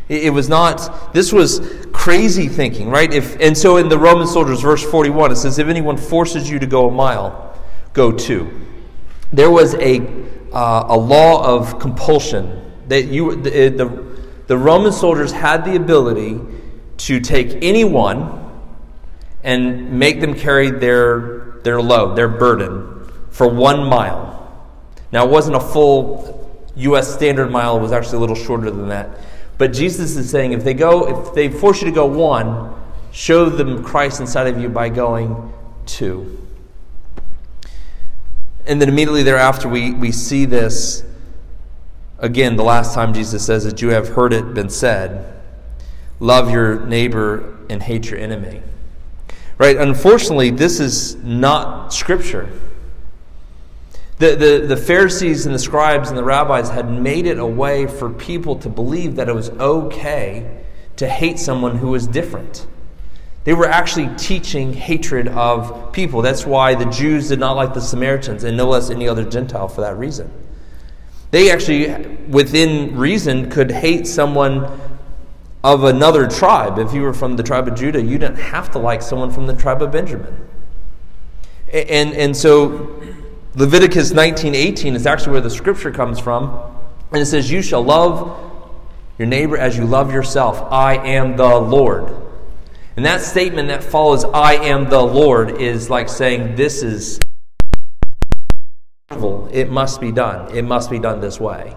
It 0.08 0.32
was 0.32 0.48
not, 0.48 1.12
this 1.12 1.32
was 1.32 1.60
crazy 2.08 2.48
thinking, 2.48 2.88
right? 2.88 3.12
If, 3.12 3.38
and 3.38 3.54
so 3.54 3.76
in 3.76 3.90
the 3.90 3.98
Roman 3.98 4.26
soldiers, 4.26 4.62
verse 4.62 4.82
41, 4.82 5.32
it 5.32 5.36
says, 5.36 5.58
If 5.58 5.68
anyone 5.68 5.98
forces 5.98 6.48
you 6.48 6.58
to 6.58 6.66
go 6.66 6.88
a 6.88 6.90
mile, 6.90 7.54
go 7.92 8.10
two. 8.10 8.66
There 9.30 9.50
was 9.50 9.74
a, 9.74 10.00
uh, 10.50 10.86
a 10.88 10.96
law 10.96 11.44
of 11.44 11.78
compulsion 11.78 12.72
that 12.88 13.08
you, 13.08 13.36
the, 13.36 13.68
the, 13.68 14.20
the 14.46 14.56
Roman 14.56 14.90
soldiers 14.90 15.32
had 15.32 15.66
the 15.66 15.76
ability 15.76 16.40
to 16.96 17.20
take 17.20 17.62
anyone 17.62 18.58
and 19.44 19.92
make 19.98 20.22
them 20.22 20.32
carry 20.32 20.70
their, 20.70 21.60
their 21.62 21.82
load, 21.82 22.16
their 22.16 22.28
burden, 22.28 23.06
for 23.28 23.50
one 23.50 23.86
mile. 23.86 24.66
Now, 25.12 25.26
it 25.26 25.30
wasn't 25.30 25.56
a 25.56 25.60
full 25.60 26.58
U.S. 26.74 27.12
standard 27.12 27.50
mile, 27.50 27.76
it 27.76 27.82
was 27.82 27.92
actually 27.92 28.16
a 28.16 28.20
little 28.20 28.34
shorter 28.34 28.70
than 28.70 28.88
that. 28.88 29.10
But 29.58 29.72
Jesus 29.72 30.16
is 30.16 30.30
saying 30.30 30.52
if 30.52 30.64
they 30.64 30.74
go, 30.74 31.26
if 31.26 31.34
they 31.34 31.48
force 31.48 31.82
you 31.82 31.88
to 31.88 31.94
go 31.94 32.06
one, 32.06 32.74
show 33.12 33.50
them 33.50 33.82
Christ 33.84 34.20
inside 34.20 34.46
of 34.46 34.60
you 34.60 34.68
by 34.68 34.88
going 34.88 35.52
two. 35.84 36.46
And 38.66 38.80
then 38.80 38.88
immediately 38.88 39.22
thereafter, 39.22 39.68
we, 39.68 39.92
we 39.92 40.12
see 40.12 40.44
this 40.44 41.02
again, 42.18 42.56
the 42.56 42.64
last 42.64 42.94
time 42.94 43.14
Jesus 43.14 43.44
says 43.44 43.64
that 43.64 43.80
you 43.80 43.90
have 43.90 44.08
heard 44.08 44.32
it 44.32 44.54
been 44.54 44.70
said 44.70 45.34
love 46.20 46.50
your 46.50 46.84
neighbor 46.86 47.56
and 47.70 47.82
hate 47.82 48.10
your 48.10 48.18
enemy. 48.18 48.60
Right? 49.56 49.76
Unfortunately, 49.76 50.50
this 50.50 50.80
is 50.80 51.16
not 51.16 51.92
scripture. 51.92 52.48
The, 54.18 54.34
the, 54.34 54.66
the 54.66 54.76
Pharisees 54.76 55.46
and 55.46 55.54
the 55.54 55.60
scribes 55.60 56.08
and 56.08 56.18
the 56.18 56.24
rabbis 56.24 56.70
had 56.70 56.90
made 56.90 57.26
it 57.26 57.38
a 57.38 57.46
way 57.46 57.86
for 57.86 58.10
people 58.10 58.56
to 58.56 58.68
believe 58.68 59.14
that 59.16 59.28
it 59.28 59.34
was 59.34 59.50
okay 59.50 60.64
to 60.96 61.08
hate 61.08 61.38
someone 61.38 61.78
who 61.78 61.88
was 61.88 62.06
different. 62.08 62.66
They 63.44 63.54
were 63.54 63.68
actually 63.68 64.14
teaching 64.16 64.72
hatred 64.72 65.28
of 65.28 65.92
people. 65.92 66.20
That's 66.20 66.44
why 66.44 66.74
the 66.74 66.86
Jews 66.86 67.28
did 67.28 67.38
not 67.38 67.52
like 67.52 67.74
the 67.74 67.80
Samaritans, 67.80 68.42
and 68.42 68.56
no 68.56 68.68
less 68.68 68.90
any 68.90 69.08
other 69.08 69.24
Gentile 69.24 69.68
for 69.68 69.80
that 69.82 69.96
reason. 69.96 70.30
They 71.30 71.50
actually, 71.50 72.16
within 72.26 72.96
reason, 72.96 73.50
could 73.50 73.70
hate 73.70 74.06
someone 74.06 74.80
of 75.62 75.84
another 75.84 76.26
tribe. 76.26 76.78
If 76.78 76.92
you 76.92 77.02
were 77.02 77.14
from 77.14 77.36
the 77.36 77.42
tribe 77.42 77.68
of 77.68 77.74
Judah, 77.76 78.02
you 78.02 78.18
didn't 78.18 78.38
have 78.38 78.70
to 78.72 78.78
like 78.78 79.02
someone 79.02 79.30
from 79.30 79.46
the 79.46 79.54
tribe 79.54 79.80
of 79.80 79.92
Benjamin. 79.92 80.48
And, 81.72 82.14
and 82.14 82.36
so 82.36 83.00
Leviticus 83.58 84.12
19:18 84.12 84.94
is 84.94 85.04
actually 85.04 85.32
where 85.32 85.40
the 85.40 85.50
scripture 85.50 85.90
comes 85.90 86.20
from, 86.20 86.60
and 87.10 87.20
it 87.20 87.26
says, 87.26 87.50
"You 87.50 87.60
shall 87.60 87.82
love 87.82 88.36
your 89.18 89.26
neighbor 89.26 89.56
as 89.56 89.76
you 89.76 89.84
love 89.84 90.12
yourself. 90.12 90.64
I 90.70 90.94
am 90.94 91.36
the 91.36 91.58
Lord." 91.58 92.04
And 92.96 93.04
that 93.04 93.20
statement 93.20 93.66
that 93.66 93.82
follows 93.82 94.24
"I 94.32 94.54
am 94.54 94.88
the 94.88 95.02
Lord" 95.02 95.60
is 95.60 95.90
like 95.90 96.08
saying 96.08 96.54
this 96.54 96.84
is 96.84 97.18
it 99.50 99.72
must 99.72 100.00
be 100.00 100.12
done. 100.12 100.54
It 100.54 100.64
must 100.64 100.88
be 100.88 101.00
done 101.00 101.20
this 101.20 101.40
way. 101.40 101.74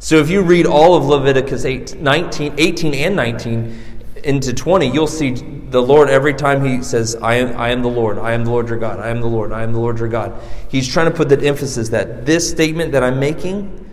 So 0.00 0.16
if 0.16 0.28
you 0.28 0.42
read 0.42 0.66
all 0.66 0.96
of 0.96 1.04
Leviticus 1.04 1.64
8, 1.64 2.02
19, 2.02 2.54
18 2.58 2.94
and 2.94 3.14
19, 3.14 3.78
into 4.24 4.52
20, 4.52 4.86
you'll 4.86 5.06
see 5.06 5.32
the 5.32 5.82
Lord 5.82 6.10
every 6.10 6.34
time 6.34 6.64
he 6.64 6.82
says, 6.82 7.16
I 7.16 7.36
am, 7.36 7.56
I 7.58 7.70
am 7.70 7.82
the 7.82 7.88
Lord, 7.88 8.18
I 8.18 8.32
am 8.32 8.44
the 8.44 8.50
Lord 8.50 8.68
your 8.68 8.78
God, 8.78 9.00
I 9.00 9.08
am 9.08 9.20
the 9.20 9.26
Lord, 9.26 9.52
I 9.52 9.62
am 9.62 9.72
the 9.72 9.80
Lord 9.80 9.98
your 9.98 10.08
God. 10.08 10.40
He's 10.68 10.86
trying 10.86 11.10
to 11.10 11.16
put 11.16 11.28
that 11.30 11.42
emphasis 11.42 11.88
that 11.90 12.26
this 12.26 12.48
statement 12.48 12.92
that 12.92 13.02
I'm 13.02 13.18
making, 13.18 13.88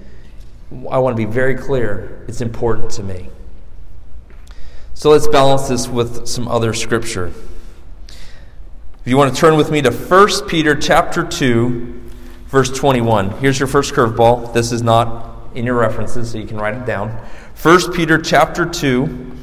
I 0.89 0.99
want 0.99 1.15
to 1.15 1.25
be 1.25 1.31
very 1.31 1.55
clear, 1.55 2.23
it's 2.27 2.41
important 2.41 2.91
to 2.91 3.03
me. 3.03 3.29
So 4.93 5.11
let's 5.11 5.27
balance 5.27 5.69
this 5.69 5.87
with 5.87 6.27
some 6.27 6.47
other 6.47 6.73
scripture. 6.73 7.27
If 8.07 9.05
you 9.05 9.15
want 9.15 9.33
to 9.33 9.39
turn 9.39 9.55
with 9.55 9.71
me 9.71 9.81
to 9.81 9.91
1 9.91 10.47
Peter 10.49 10.75
chapter 10.75 11.23
2, 11.23 11.99
verse 12.49 12.69
21. 12.71 13.29
Here's 13.37 13.59
your 13.59 13.67
first 13.67 13.93
curveball. 13.93 14.53
This 14.53 14.71
is 14.71 14.81
not 14.81 15.55
in 15.55 15.65
your 15.65 15.75
references, 15.75 16.31
so 16.31 16.37
you 16.37 16.47
can 16.47 16.57
write 16.57 16.75
it 16.75 16.85
down. 16.85 17.09
1 17.61 17.93
Peter 17.93 18.17
chapter 18.17 18.65
2, 18.65 19.38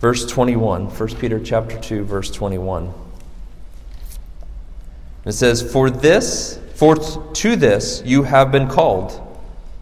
verse 0.00 0.26
21 0.26 0.86
1 0.86 1.08
peter 1.16 1.40
chapter 1.40 1.78
2 1.78 2.04
verse 2.04 2.30
21 2.30 2.92
it 5.24 5.32
says 5.32 5.60
for 5.60 5.90
this 5.90 6.58
for 6.74 6.94
to 6.94 7.56
this 7.56 8.02
you 8.06 8.22
have 8.22 8.52
been 8.52 8.68
called. 8.68 9.20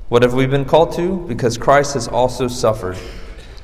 What 0.09 0.23
have 0.23 0.33
we 0.33 0.47
been 0.47 0.65
called 0.65 0.93
to? 0.95 1.19
Because 1.29 1.59
christ 1.59 1.95
has 1.95 2.09
also 2.09 2.49
suffered 2.49 2.97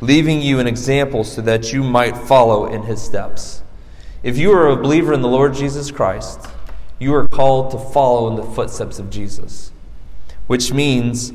leaving 0.02 0.42
you 0.42 0.58
an 0.58 0.66
example 0.66 1.24
so 1.24 1.40
that 1.40 1.72
you 1.72 1.82
might 1.82 2.16
follow 2.16 2.66
in 2.66 2.82
his 2.82 3.00
steps. 3.00 3.62
If 4.22 4.36
you 4.36 4.52
are 4.52 4.68
a 4.68 4.76
believer 4.76 5.14
in 5.14 5.22
the 5.22 5.28
lord 5.28 5.54
jesus 5.54 5.90
christ 5.90 6.46
you 6.98 7.14
are 7.14 7.26
called 7.26 7.70
to 7.72 7.78
follow 7.78 8.28
in 8.28 8.36
the 8.36 8.54
footsteps 8.54 8.98
of 8.98 9.10
jesus 9.10 9.72
which 10.46 10.72
means 10.72 11.32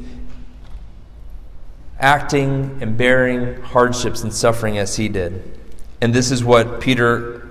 acting 2.00 2.78
and 2.82 2.98
bearing 2.98 3.62
hardships 3.62 4.24
and 4.24 4.34
suffering 4.34 4.78
as 4.78 4.96
he 4.96 5.10
did. 5.10 5.60
And 6.02 6.14
this 6.14 6.32
is 6.32 6.44
what 6.44 6.80
Peter 6.80 7.50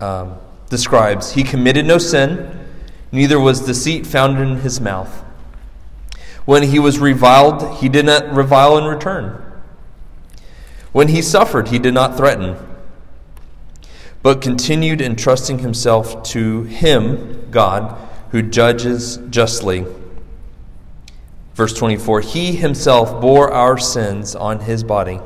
um, 0.00 0.36
describes 0.68 1.32
He 1.32 1.42
committed 1.42 1.86
no 1.86 1.98
sin, 1.98 2.66
neither 3.10 3.38
was 3.38 3.60
deceit 3.60 4.06
found 4.06 4.38
in 4.38 4.58
his 4.58 4.80
mouth. 4.80 5.22
When 6.44 6.64
he 6.64 6.78
was 6.78 6.98
reviled, 6.98 7.78
he 7.78 7.88
did 7.88 8.06
not 8.06 8.32
revile 8.34 8.76
in 8.76 8.84
return. 8.84 9.42
When 10.90 11.08
he 11.08 11.22
suffered, 11.22 11.68
he 11.68 11.78
did 11.78 11.94
not 11.94 12.16
threaten, 12.16 12.56
but 14.22 14.42
continued 14.42 15.00
entrusting 15.00 15.60
himself 15.60 16.22
to 16.24 16.64
him, 16.64 17.50
God, 17.50 17.96
who 18.30 18.42
judges 18.42 19.18
justly. 19.30 19.86
Verse 21.62 21.74
24 21.74 22.22
He 22.22 22.56
himself 22.56 23.20
bore 23.20 23.52
our 23.52 23.78
sins 23.78 24.34
on 24.34 24.58
his 24.58 24.82
body, 24.82 25.20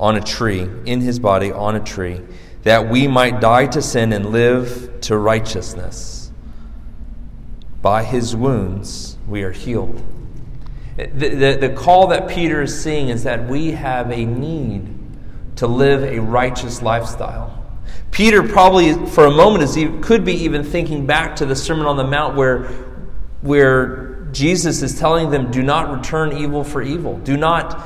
on 0.00 0.16
a 0.16 0.20
tree, 0.20 0.68
in 0.84 1.00
his 1.00 1.20
body, 1.20 1.52
on 1.52 1.76
a 1.76 1.80
tree, 1.80 2.20
that 2.64 2.90
we 2.90 3.06
might 3.06 3.40
die 3.40 3.66
to 3.68 3.80
sin 3.80 4.12
and 4.12 4.32
live 4.32 5.00
to 5.02 5.16
righteousness. 5.16 6.32
By 7.80 8.02
his 8.02 8.34
wounds 8.34 9.16
we 9.28 9.44
are 9.44 9.52
healed. 9.52 10.02
The, 10.96 11.06
the, 11.06 11.68
the 11.68 11.72
call 11.72 12.08
that 12.08 12.26
Peter 12.26 12.62
is 12.62 12.82
seeing 12.82 13.08
is 13.08 13.22
that 13.22 13.46
we 13.46 13.70
have 13.70 14.10
a 14.10 14.24
need 14.24 14.88
to 15.54 15.68
live 15.68 16.02
a 16.02 16.18
righteous 16.18 16.82
lifestyle. 16.82 17.64
Peter 18.10 18.42
probably, 18.42 19.06
for 19.06 19.26
a 19.26 19.30
moment, 19.30 19.62
is, 19.62 19.78
could 20.04 20.24
be 20.24 20.34
even 20.34 20.64
thinking 20.64 21.06
back 21.06 21.36
to 21.36 21.46
the 21.46 21.54
Sermon 21.54 21.86
on 21.86 21.96
the 21.96 22.02
Mount 22.02 22.34
where, 22.34 22.64
where 23.42 24.13
Jesus 24.34 24.82
is 24.82 24.98
telling 24.98 25.30
them 25.30 25.50
do 25.50 25.62
not 25.62 25.90
return 25.96 26.36
evil 26.36 26.64
for 26.64 26.82
evil. 26.82 27.18
Do 27.18 27.36
not 27.36 27.80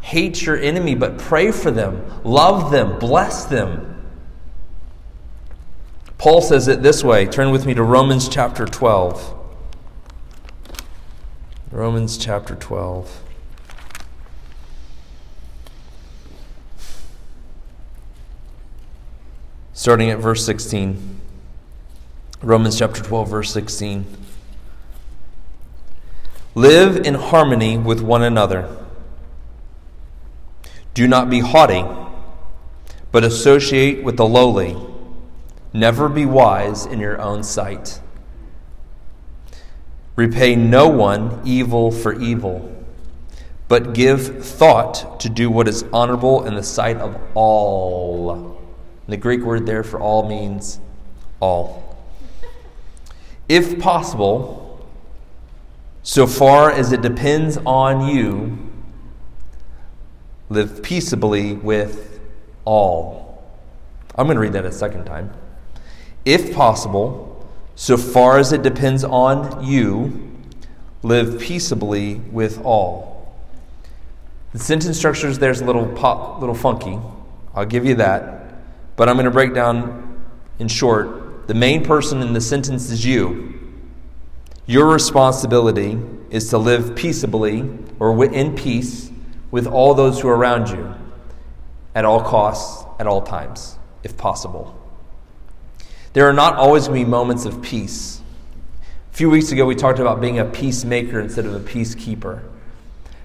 hate 0.00 0.42
your 0.42 0.58
enemy, 0.58 0.94
but 0.94 1.18
pray 1.18 1.52
for 1.52 1.70
them, 1.70 2.04
love 2.24 2.72
them, 2.72 2.98
bless 2.98 3.44
them. 3.44 3.86
Paul 6.18 6.42
says 6.42 6.68
it 6.68 6.82
this 6.82 7.02
way. 7.02 7.24
Turn 7.26 7.50
with 7.50 7.64
me 7.64 7.72
to 7.74 7.82
Romans 7.82 8.28
chapter 8.28 8.66
12. 8.66 9.38
Romans 11.70 12.18
chapter 12.18 12.54
12. 12.54 13.22
Starting 19.72 20.10
at 20.10 20.18
verse 20.18 20.44
16. 20.44 21.20
Romans 22.42 22.78
chapter 22.78 23.02
12, 23.02 23.28
verse 23.30 23.50
16. 23.52 24.19
Live 26.60 27.06
in 27.06 27.14
harmony 27.14 27.78
with 27.78 28.02
one 28.02 28.22
another. 28.22 28.68
Do 30.92 31.08
not 31.08 31.30
be 31.30 31.40
haughty, 31.40 31.86
but 33.10 33.24
associate 33.24 34.04
with 34.04 34.18
the 34.18 34.26
lowly. 34.26 34.76
Never 35.72 36.06
be 36.06 36.26
wise 36.26 36.84
in 36.84 37.00
your 37.00 37.18
own 37.18 37.44
sight. 37.44 38.02
Repay 40.16 40.54
no 40.54 40.86
one 40.86 41.40
evil 41.46 41.90
for 41.90 42.12
evil, 42.20 42.70
but 43.66 43.94
give 43.94 44.44
thought 44.44 45.18
to 45.20 45.30
do 45.30 45.50
what 45.50 45.66
is 45.66 45.86
honorable 45.94 46.44
in 46.44 46.56
the 46.56 46.62
sight 46.62 46.98
of 46.98 47.18
all. 47.34 48.32
And 49.06 49.14
the 49.14 49.16
Greek 49.16 49.40
word 49.40 49.64
there 49.64 49.82
for 49.82 49.98
all 49.98 50.28
means 50.28 50.78
all. 51.40 51.96
If 53.48 53.78
possible, 53.78 54.59
so 56.02 56.26
far 56.26 56.70
as 56.70 56.92
it 56.92 57.02
depends 57.02 57.58
on 57.66 58.08
you, 58.08 58.58
live 60.48 60.82
peaceably 60.82 61.54
with 61.54 62.20
all. 62.64 63.42
I'm 64.16 64.26
going 64.26 64.36
to 64.36 64.40
read 64.40 64.54
that 64.54 64.64
a 64.64 64.72
second 64.72 65.04
time. 65.04 65.32
If 66.24 66.54
possible, 66.54 67.46
so 67.76 67.96
far 67.96 68.38
as 68.38 68.52
it 68.52 68.62
depends 68.62 69.04
on 69.04 69.64
you, 69.64 70.30
live 71.02 71.40
peaceably 71.40 72.16
with 72.16 72.62
all. 72.64 73.34
The 74.52 74.58
sentence 74.58 74.98
structure 74.98 75.28
is 75.28 75.38
there's 75.38 75.60
a 75.60 75.64
little 75.64 75.86
pop, 75.86 76.40
little 76.40 76.54
funky. 76.54 76.98
I'll 77.54 77.66
give 77.66 77.86
you 77.86 77.94
that. 77.96 78.96
But 78.96 79.08
I'm 79.08 79.16
going 79.16 79.24
to 79.24 79.30
break 79.30 79.54
down 79.54 80.24
in 80.58 80.68
short. 80.68 81.46
The 81.46 81.54
main 81.54 81.84
person 81.84 82.20
in 82.20 82.32
the 82.32 82.40
sentence 82.40 82.90
is 82.90 83.04
you. 83.04 83.59
Your 84.70 84.86
responsibility 84.86 85.98
is 86.30 86.50
to 86.50 86.58
live 86.58 86.94
peaceably 86.94 87.68
or 87.98 88.24
in 88.24 88.54
peace 88.54 89.10
with 89.50 89.66
all 89.66 89.94
those 89.94 90.20
who 90.20 90.28
are 90.28 90.36
around 90.36 90.68
you 90.68 90.94
at 91.92 92.04
all 92.04 92.22
costs, 92.22 92.86
at 93.00 93.08
all 93.08 93.20
times, 93.20 93.80
if 94.04 94.16
possible. 94.16 94.80
There 96.12 96.28
are 96.28 96.32
not 96.32 96.54
always 96.54 96.86
going 96.86 97.00
to 97.00 97.04
be 97.04 97.10
moments 97.10 97.46
of 97.46 97.60
peace. 97.60 98.22
A 99.12 99.16
few 99.16 99.28
weeks 99.28 99.50
ago, 99.50 99.66
we 99.66 99.74
talked 99.74 99.98
about 99.98 100.20
being 100.20 100.38
a 100.38 100.44
peacemaker 100.44 101.18
instead 101.18 101.46
of 101.46 101.54
a 101.56 101.58
peacekeeper. 101.58 102.40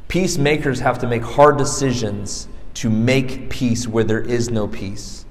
Peacemakers 0.08 0.80
have 0.80 0.98
to 0.98 1.08
make 1.08 1.22
hard 1.22 1.60
decisions 1.60 2.48
to 2.74 2.90
make 2.90 3.52
peace 3.52 3.88
where 3.88 4.04
there 4.04 4.22
is 4.22 4.50
no 4.50 4.68
peace. 4.68 5.28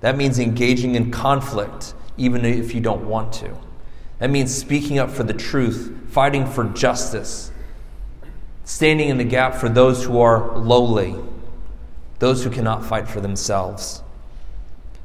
That 0.00 0.16
means 0.16 0.40
engaging 0.40 0.96
in 0.96 1.12
conflict, 1.12 1.94
even 2.16 2.44
if 2.44 2.74
you 2.74 2.80
don't 2.80 3.06
want 3.06 3.32
to. 3.34 3.56
That 4.18 4.30
means 4.30 4.54
speaking 4.54 4.98
up 4.98 5.10
for 5.10 5.22
the 5.22 5.34
truth, 5.34 5.92
fighting 6.08 6.46
for 6.46 6.64
justice, 6.64 7.50
standing 8.64 9.08
in 9.08 9.18
the 9.18 9.24
gap 9.24 9.54
for 9.54 9.68
those 9.68 10.04
who 10.04 10.20
are 10.20 10.56
lowly, 10.56 11.16
those 12.20 12.44
who 12.44 12.50
cannot 12.50 12.84
fight 12.84 13.08
for 13.08 13.20
themselves. 13.20 14.02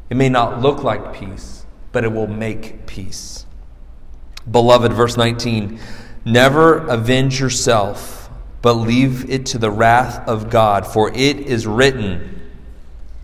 It 0.10 0.18
may 0.18 0.30
not 0.30 0.62
look 0.62 0.84
like 0.84 1.14
peace, 1.14 1.66
but 1.92 2.04
it 2.04 2.12
will 2.12 2.28
make 2.28 2.86
peace. 2.86 3.46
Beloved, 4.50 4.94
verse 4.94 5.18
19 5.18 5.80
Never 6.26 6.80
avenge 6.88 7.40
yourself, 7.40 8.30
but 8.62 8.74
leave 8.74 9.30
it 9.30 9.46
to 9.48 9.58
the 9.58 9.72
wrath 9.72 10.28
of 10.28 10.50
God, 10.50 10.86
for 10.86 11.10
it 11.12 11.40
is 11.40 11.66
written. 11.66 12.42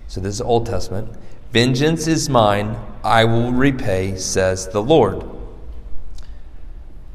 So 0.07 0.21
this 0.21 0.35
is 0.35 0.41
Old 0.41 0.65
Testament. 0.65 1.09
Vengeance 1.51 2.07
is 2.07 2.29
mine, 2.29 2.77
I 3.03 3.25
will 3.25 3.51
repay, 3.51 4.17
says 4.17 4.67
the 4.69 4.81
Lord. 4.81 5.34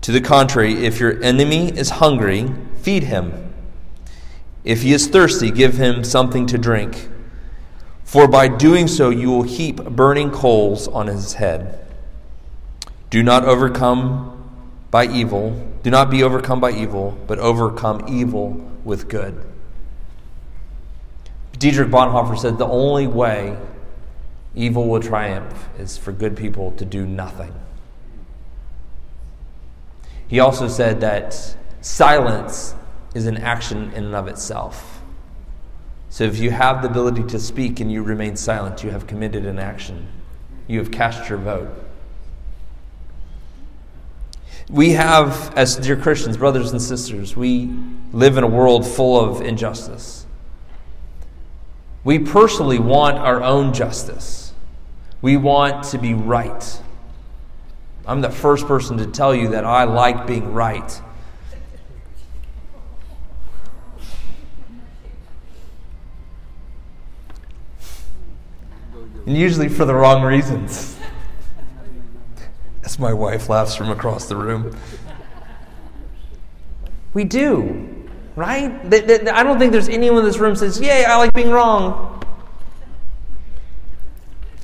To 0.03 0.13
the 0.13 0.21
contrary, 0.21 0.87
if 0.87 0.99
your 0.99 1.23
enemy 1.23 1.69
is 1.69 1.91
hungry, 1.91 2.53
feed 2.81 3.05
him. 3.05 3.53
If 4.65 4.83
he 4.83 4.93
is 4.93 5.07
thirsty, 5.07 5.51
give 5.51 5.77
him 5.77 6.05
something 6.05 6.47
to 6.47 6.59
drink. 6.59 7.09
For 8.05 8.27
by 8.27 8.49
doing 8.49 8.89
so, 8.89 9.11
you 9.11 9.31
will 9.31 9.43
heap 9.43 9.77
burning 9.85 10.31
coals 10.31 10.89
on 10.89 11.07
his 11.07 11.35
head. 11.35 11.87
Do 13.11 13.23
not 13.23 13.45
overcome 13.45 14.51
by 14.91 15.07
evil. 15.07 15.51
Do 15.83 15.91
not 15.91 16.11
be 16.11 16.23
overcome 16.23 16.61
by 16.61 16.73
evil, 16.73 17.17
but 17.27 17.39
overcome 17.39 18.05
evil 18.09 18.53
with 18.85 19.09
good. 19.09 19.41
Dietrich 21.59 21.91
Bonhoeffer 21.91 22.39
said 22.39 22.59
the 22.59 22.67
only 22.67 23.07
way 23.07 23.59
evil 24.55 24.89
will 24.89 25.01
triumph 25.01 25.69
is 25.79 25.99
for 25.99 26.11
good 26.11 26.37
people 26.37 26.73
to 26.73 26.85
do 26.85 27.05
nothing. 27.07 27.53
He 30.31 30.39
also 30.39 30.69
said 30.69 31.01
that 31.01 31.57
silence 31.81 32.77
is 33.17 33.27
an 33.27 33.37
action 33.39 33.91
in 33.95 34.05
and 34.05 34.15
of 34.15 34.29
itself. 34.29 35.03
So 36.09 36.23
if 36.23 36.39
you 36.39 36.53
have 36.53 36.83
the 36.83 36.89
ability 36.89 37.25
to 37.25 37.41
speak 37.41 37.81
and 37.81 37.91
you 37.91 38.05
remain 38.05 38.37
silent, 38.37 38.85
you 38.85 38.91
have 38.91 39.09
committed 39.09 39.45
an 39.45 39.59
action. 39.59 40.07
You 40.69 40.79
have 40.79 40.93
cast 40.93 41.29
your 41.29 41.39
vote. 41.39 41.69
We 44.69 44.91
have, 44.91 45.53
as 45.57 45.75
dear 45.75 45.97
Christians, 45.97 46.37
brothers 46.37 46.71
and 46.71 46.81
sisters, 46.81 47.37
we 47.37 47.75
live 48.13 48.37
in 48.37 48.45
a 48.45 48.49
world 48.49 48.87
full 48.87 49.19
of 49.19 49.41
injustice. 49.41 50.27
We 52.05 52.21
personally 52.21 52.79
want 52.79 53.19
our 53.19 53.43
own 53.43 53.75
justice. 53.75 54.53
We 55.23 55.37
want 55.37 55.83
to 55.87 55.99
be 55.99 56.15
right. 56.15 56.81
I'm 58.07 58.21
the 58.21 58.31
first 58.31 58.67
person 58.67 58.97
to 58.99 59.07
tell 59.07 59.35
you 59.35 59.49
that 59.49 59.65
I 59.65 59.85
like 59.85 60.27
being 60.27 60.53
right. 60.53 61.03
And 69.27 69.37
usually 69.37 69.69
for 69.69 69.85
the 69.85 69.95
wrong 69.95 70.25
reasons. 70.25 70.99
As 72.85 72.99
my 72.99 73.13
wife 73.13 73.49
laughs 73.49 73.77
from 73.77 73.91
across 73.91 74.27
the 74.27 74.35
room. 74.35 74.77
We 77.15 77.25
do, 77.25 78.09
right? 78.35 78.73
I 78.93 79.43
don't 79.43 79.59
think 79.59 79.73
there's 79.73 79.89
anyone 79.89 80.21
in 80.21 80.25
this 80.25 80.39
room 80.39 80.57
says, 80.57 80.81
Yay, 80.81 81.05
I 81.05 81.17
like 81.17 81.33
being 81.33 81.51
wrong. 81.51 82.25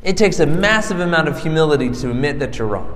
It 0.02 0.16
takes 0.16 0.40
a 0.40 0.46
massive 0.46 1.00
amount 1.00 1.28
of 1.28 1.40
humility 1.40 1.90
to 1.90 2.10
admit 2.10 2.38
that 2.38 2.58
you're 2.58 2.68
wrong. 2.68 2.95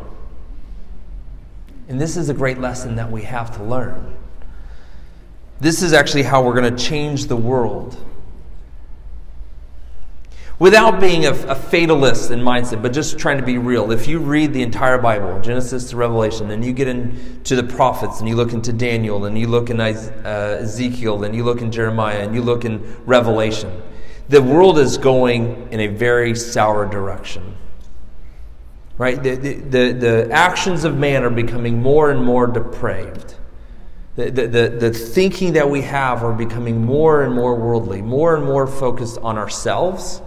And 1.91 2.01
this 2.01 2.17
is 2.17 2.29
a 2.29 2.35
great 2.35 2.59
lesson 2.59 2.95
that 2.95 3.11
we 3.11 3.23
have 3.23 3.57
to 3.57 3.65
learn. 3.65 4.17
This 5.59 5.83
is 5.83 5.93
actually 5.93 6.23
how 6.23 6.41
we're 6.41 6.55
going 6.55 6.75
to 6.75 6.83
change 6.83 7.27
the 7.27 7.35
world. 7.35 7.97
Without 10.61 11.01
being 11.01 11.27
a, 11.27 11.33
a, 11.33 11.57
fatalist 11.57 12.31
in 12.31 12.39
mindset, 12.39 12.81
but 12.81 12.93
just 12.93 13.19
trying 13.19 13.39
to 13.39 13.45
be 13.45 13.59
real. 13.59 13.91
If 13.91 14.07
you 14.07 14.21
read 14.21 14.53
the 14.53 14.63
entire 14.63 14.99
Bible, 14.99 15.41
Genesis 15.41 15.91
to 15.91 15.97
Revelation, 15.97 16.53
and 16.53 16.65
you 16.65 16.73
get 16.73 16.87
into 16.87 17.57
the 17.57 17.65
prophets, 17.65 18.21
and 18.21 18.29
you 18.29 18.37
look 18.37 18.53
into 18.53 18.73
Daniel, 18.73 19.25
and 19.25 19.37
you 19.37 19.49
look 19.49 19.69
in 19.69 19.81
uh, 19.81 20.59
Ezekiel, 20.61 21.25
and 21.25 21.35
you 21.35 21.43
look 21.43 21.61
in 21.61 21.73
Jeremiah, 21.73 22.21
and 22.21 22.37
you 22.37 22.43
look 22.43 22.65
in 22.65 22.99
Revelation, 23.05 23.83
the 24.29 24.41
world 24.41 24.79
is 24.79 24.97
going 24.97 25.67
in 25.73 25.81
a 25.81 25.89
very 25.89 26.37
sour 26.37 26.87
direction 26.87 27.57
right? 29.01 29.23
The, 29.23 29.35
the, 29.35 29.93
the, 29.93 30.29
actions 30.31 30.85
of 30.85 30.95
man 30.95 31.25
are 31.25 31.31
becoming 31.31 31.81
more 31.81 32.11
and 32.11 32.23
more 32.23 32.47
depraved. 32.47 33.35
The, 34.17 34.31
the, 34.31 34.47
the, 34.47 34.69
the 34.69 34.91
thinking 34.93 35.55
that 35.55 35.71
we 35.71 35.81
have 35.81 36.23
are 36.23 36.35
becoming 36.35 36.85
more 36.85 37.23
and 37.23 37.35
more 37.35 37.55
worldly, 37.55 38.03
more 38.03 38.37
and 38.37 38.45
more 38.45 38.67
focused 38.67 39.17
on 39.23 39.39
ourselves 39.39 40.21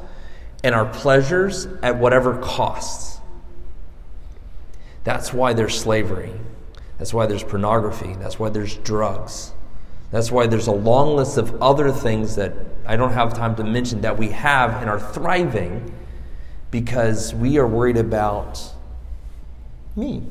and 0.64 0.74
our 0.74 0.88
pleasures 0.88 1.68
at 1.84 2.00
whatever 2.00 2.40
costs. 2.40 3.20
That's 5.04 5.32
why 5.32 5.54
there's 5.54 5.80
slavery. 5.80 6.34
That's 6.98 7.14
why 7.14 7.28
there's 7.28 7.44
pornography. 7.44 8.16
That's 8.16 8.40
why 8.40 8.50
there's 8.50 8.78
drugs. 8.78 9.54
That's 10.10 10.32
why 10.32 10.48
there's 10.48 10.66
a 10.66 10.72
long 10.72 11.16
list 11.16 11.38
of 11.38 11.62
other 11.62 11.92
things 11.92 12.38
that 12.38 12.54
I 12.88 12.96
don't 12.96 13.14
have 13.14 13.36
time 13.36 13.56
to 13.58 13.64
mention 13.64 14.02
that 14.02 14.18
we 14.18 14.30
have 14.30 14.82
and 14.82 14.90
are 14.90 15.00
thriving 15.00 15.94
because 16.74 17.36
we 17.36 17.60
are 17.60 17.68
worried 17.68 17.98
about 17.98 18.60
me. 19.96 20.24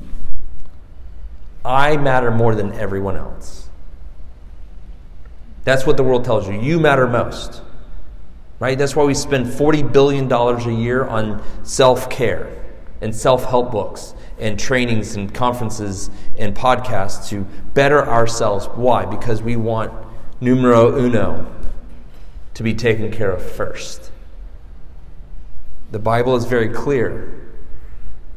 I 1.65 1.97
matter 1.97 2.33
more 2.33 2.57
than 2.57 2.73
everyone 2.73 3.17
else. 3.17 3.69
That's 5.63 5.87
what 5.87 5.97
the 5.97 6.03
world 6.03 6.25
tells 6.25 6.49
you. 6.49 6.61
You 6.61 6.81
matter 6.81 7.07
most. 7.07 7.63
Right? 8.59 8.77
That's 8.77 8.97
why 8.97 9.05
we 9.05 9.15
spend 9.15 9.47
$40 9.47 9.93
billion 9.93 10.31
a 10.33 10.71
year 10.73 11.05
on 11.05 11.41
self 11.63 12.11
care 12.11 12.51
and 13.01 13.15
self 13.15 13.45
help 13.45 13.71
books 13.71 14.13
and 14.41 14.59
trainings 14.59 15.15
and 15.15 15.33
conferences 15.33 16.11
and 16.37 16.57
podcasts 16.57 17.29
to 17.29 17.47
better 17.73 18.05
ourselves. 18.05 18.67
Why? 18.75 19.07
Because 19.07 19.43
we 19.43 19.55
want 19.55 19.93
numero 20.41 20.99
uno 20.99 21.55
to 22.55 22.63
be 22.65 22.75
taken 22.75 23.13
care 23.13 23.31
of 23.31 23.49
first. 23.49 24.12
The 25.93 25.99
Bible 25.99 26.37
is 26.37 26.47
very 26.47 26.71
clear 26.71 27.39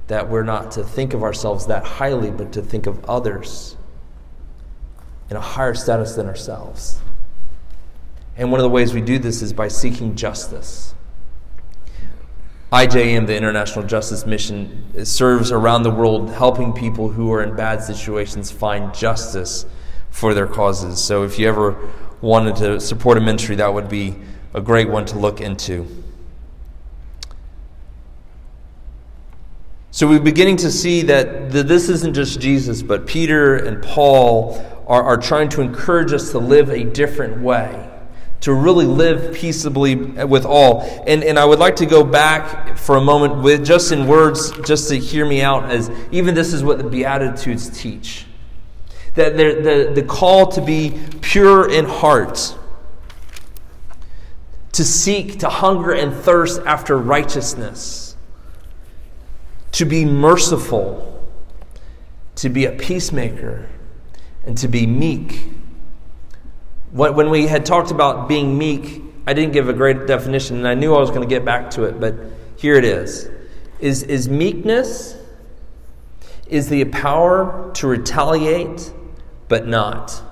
that 0.08 0.30
we're 0.30 0.44
not 0.44 0.72
to 0.72 0.84
think 0.84 1.14
of 1.14 1.24
ourselves 1.24 1.68
that 1.68 1.86
highly, 1.86 2.30
but 2.30 2.52
to 2.52 2.62
think 2.62 2.86
of 2.86 3.04
others 3.06 3.78
in 5.30 5.38
a 5.38 5.42
higher 5.42 5.74
status 5.74 6.16
than 6.16 6.28
ourselves. 6.28 7.00
And 8.36 8.52
one 8.52 8.60
of 8.60 8.64
the 8.64 8.70
ways 8.70 8.94
we 8.94 9.00
do 9.00 9.18
this 9.18 9.42
is 9.42 9.54
by 9.54 9.70
seeking 9.70 10.16
justice. 10.16 10.94
IJM, 12.74 13.26
the 13.26 13.38
International 13.38 13.86
Justice 13.86 14.26
Mission, 14.26 15.06
serves 15.06 15.50
around 15.50 15.84
the 15.84 15.92
world 15.92 16.32
helping 16.32 16.74
people 16.74 17.10
who 17.10 17.32
are 17.32 17.42
in 17.42 17.56
bad 17.56 17.82
situations 17.82 18.52
find 18.52 18.94
justice 18.94 19.66
for 20.10 20.34
their 20.34 20.46
causes. 20.46 21.02
So 21.02 21.24
if 21.24 21.40
you 21.40 21.48
ever 21.48 21.78
wanted 22.20 22.58
to 22.58 22.82
support 22.82 23.18
a 23.18 23.22
ministry, 23.22 23.56
that 23.56 23.74
would 23.74 23.88
be 23.88 24.18
a 24.54 24.60
great 24.60 24.90
one 24.90 25.06
to 25.06 25.18
look 25.18 25.40
into. 25.40 26.04
So 29.96 30.10
we're 30.10 30.20
beginning 30.20 30.58
to 30.58 30.72
see 30.72 31.04
that 31.04 31.52
this 31.52 31.88
isn't 31.88 32.16
just 32.16 32.42
Jesus, 32.42 32.84
but 32.84 33.08
Peter 33.08 33.56
and 33.56 33.82
Paul 33.82 34.62
are, 34.88 35.02
are 35.02 35.16
trying 35.16 35.48
to 35.52 35.62
encourage 35.62 36.12
us 36.12 36.32
to 36.32 36.38
live 36.38 36.70
a 36.70 36.84
different 36.84 37.42
way, 37.42 37.90
to 38.42 38.54
really 38.54 38.84
live 38.84 39.34
peaceably 39.34 39.96
with 39.96 40.46
all. 40.46 40.82
And, 41.08 41.24
and 41.24 41.40
I 41.40 41.46
would 41.46 41.60
like 41.60 41.78
to 41.78 41.86
go 41.86 42.04
back 42.04 42.78
for 42.78 42.98
a 42.98 43.02
moment 43.02 43.42
with 43.42 43.66
just 43.66 43.94
in 43.94 44.06
words, 44.06 44.52
just 44.68 44.90
to 44.90 45.00
hear 45.00 45.26
me 45.26 45.42
out, 45.42 45.72
as 45.72 45.90
even 46.12 46.36
this 46.36 46.52
is 46.52 46.62
what 46.62 46.78
the 46.78 46.84
Beatitudes 46.84 47.70
teach. 47.70 48.26
That 49.14 49.38
the, 49.38 49.62
the, 49.94 50.02
the 50.02 50.06
call 50.06 50.52
to 50.52 50.62
be 50.62 51.00
pure 51.22 51.72
in 51.72 51.86
heart, 51.86 52.54
to 54.74 54.84
seek, 54.84 55.40
to 55.40 55.48
hunger 55.48 55.94
and 55.94 56.14
thirst 56.14 56.60
after 56.66 56.98
righteousness 56.98 58.05
to 59.76 59.84
be 59.84 60.06
merciful, 60.06 61.22
to 62.36 62.48
be 62.48 62.66
a 62.66 62.72
peacemaker, 62.72 63.68
and 64.46 64.58
to 64.58 64.70
be 64.70 64.88
meek. 64.88 65.50
When 66.94 67.30
we 67.30 67.48
had 67.48 67.66
talked 67.66 67.92
about 67.92 68.30
being 68.30 68.58
meek, 68.58 69.02
I 69.28 69.34
didn't 69.34 69.52
give 69.52 69.68
a 69.68 69.74
great 69.74 70.08
definition, 70.08 70.56
and 70.56 70.66
I 70.66 70.76
knew 70.76 70.96
I 70.96 71.00
was 71.00 71.10
going 71.10 71.24
to 71.24 71.28
get 71.28 71.44
back 71.44 71.70
to 71.72 71.84
it, 71.84 72.00
but 72.00 72.16
here 72.56 72.76
it 72.76 72.86
is. 72.86 73.30
Is, 73.82 74.04
is 74.04 74.30
meekness 74.30 75.18
is 76.48 76.70
the 76.70 76.86
power 76.86 77.70
to 77.74 77.88
retaliate, 77.88 78.94
but 79.50 79.68
not. 79.68 80.24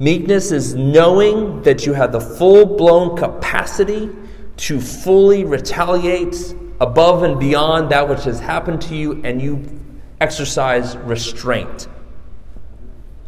Meekness 0.00 0.50
is 0.50 0.74
knowing 0.74 1.62
that 1.62 1.86
you 1.86 1.92
have 1.92 2.10
the 2.10 2.20
full 2.20 2.66
blown 2.66 3.16
capacity 3.16 4.10
to 4.56 4.80
fully 4.80 5.44
retaliate 5.44 6.34
above 6.80 7.22
and 7.22 7.38
beyond 7.38 7.90
that 7.90 8.08
which 8.08 8.24
has 8.24 8.40
happened 8.40 8.80
to 8.82 8.94
you, 8.94 9.20
and 9.24 9.42
you 9.42 9.80
exercise 10.20 10.96
restraint. 10.98 11.88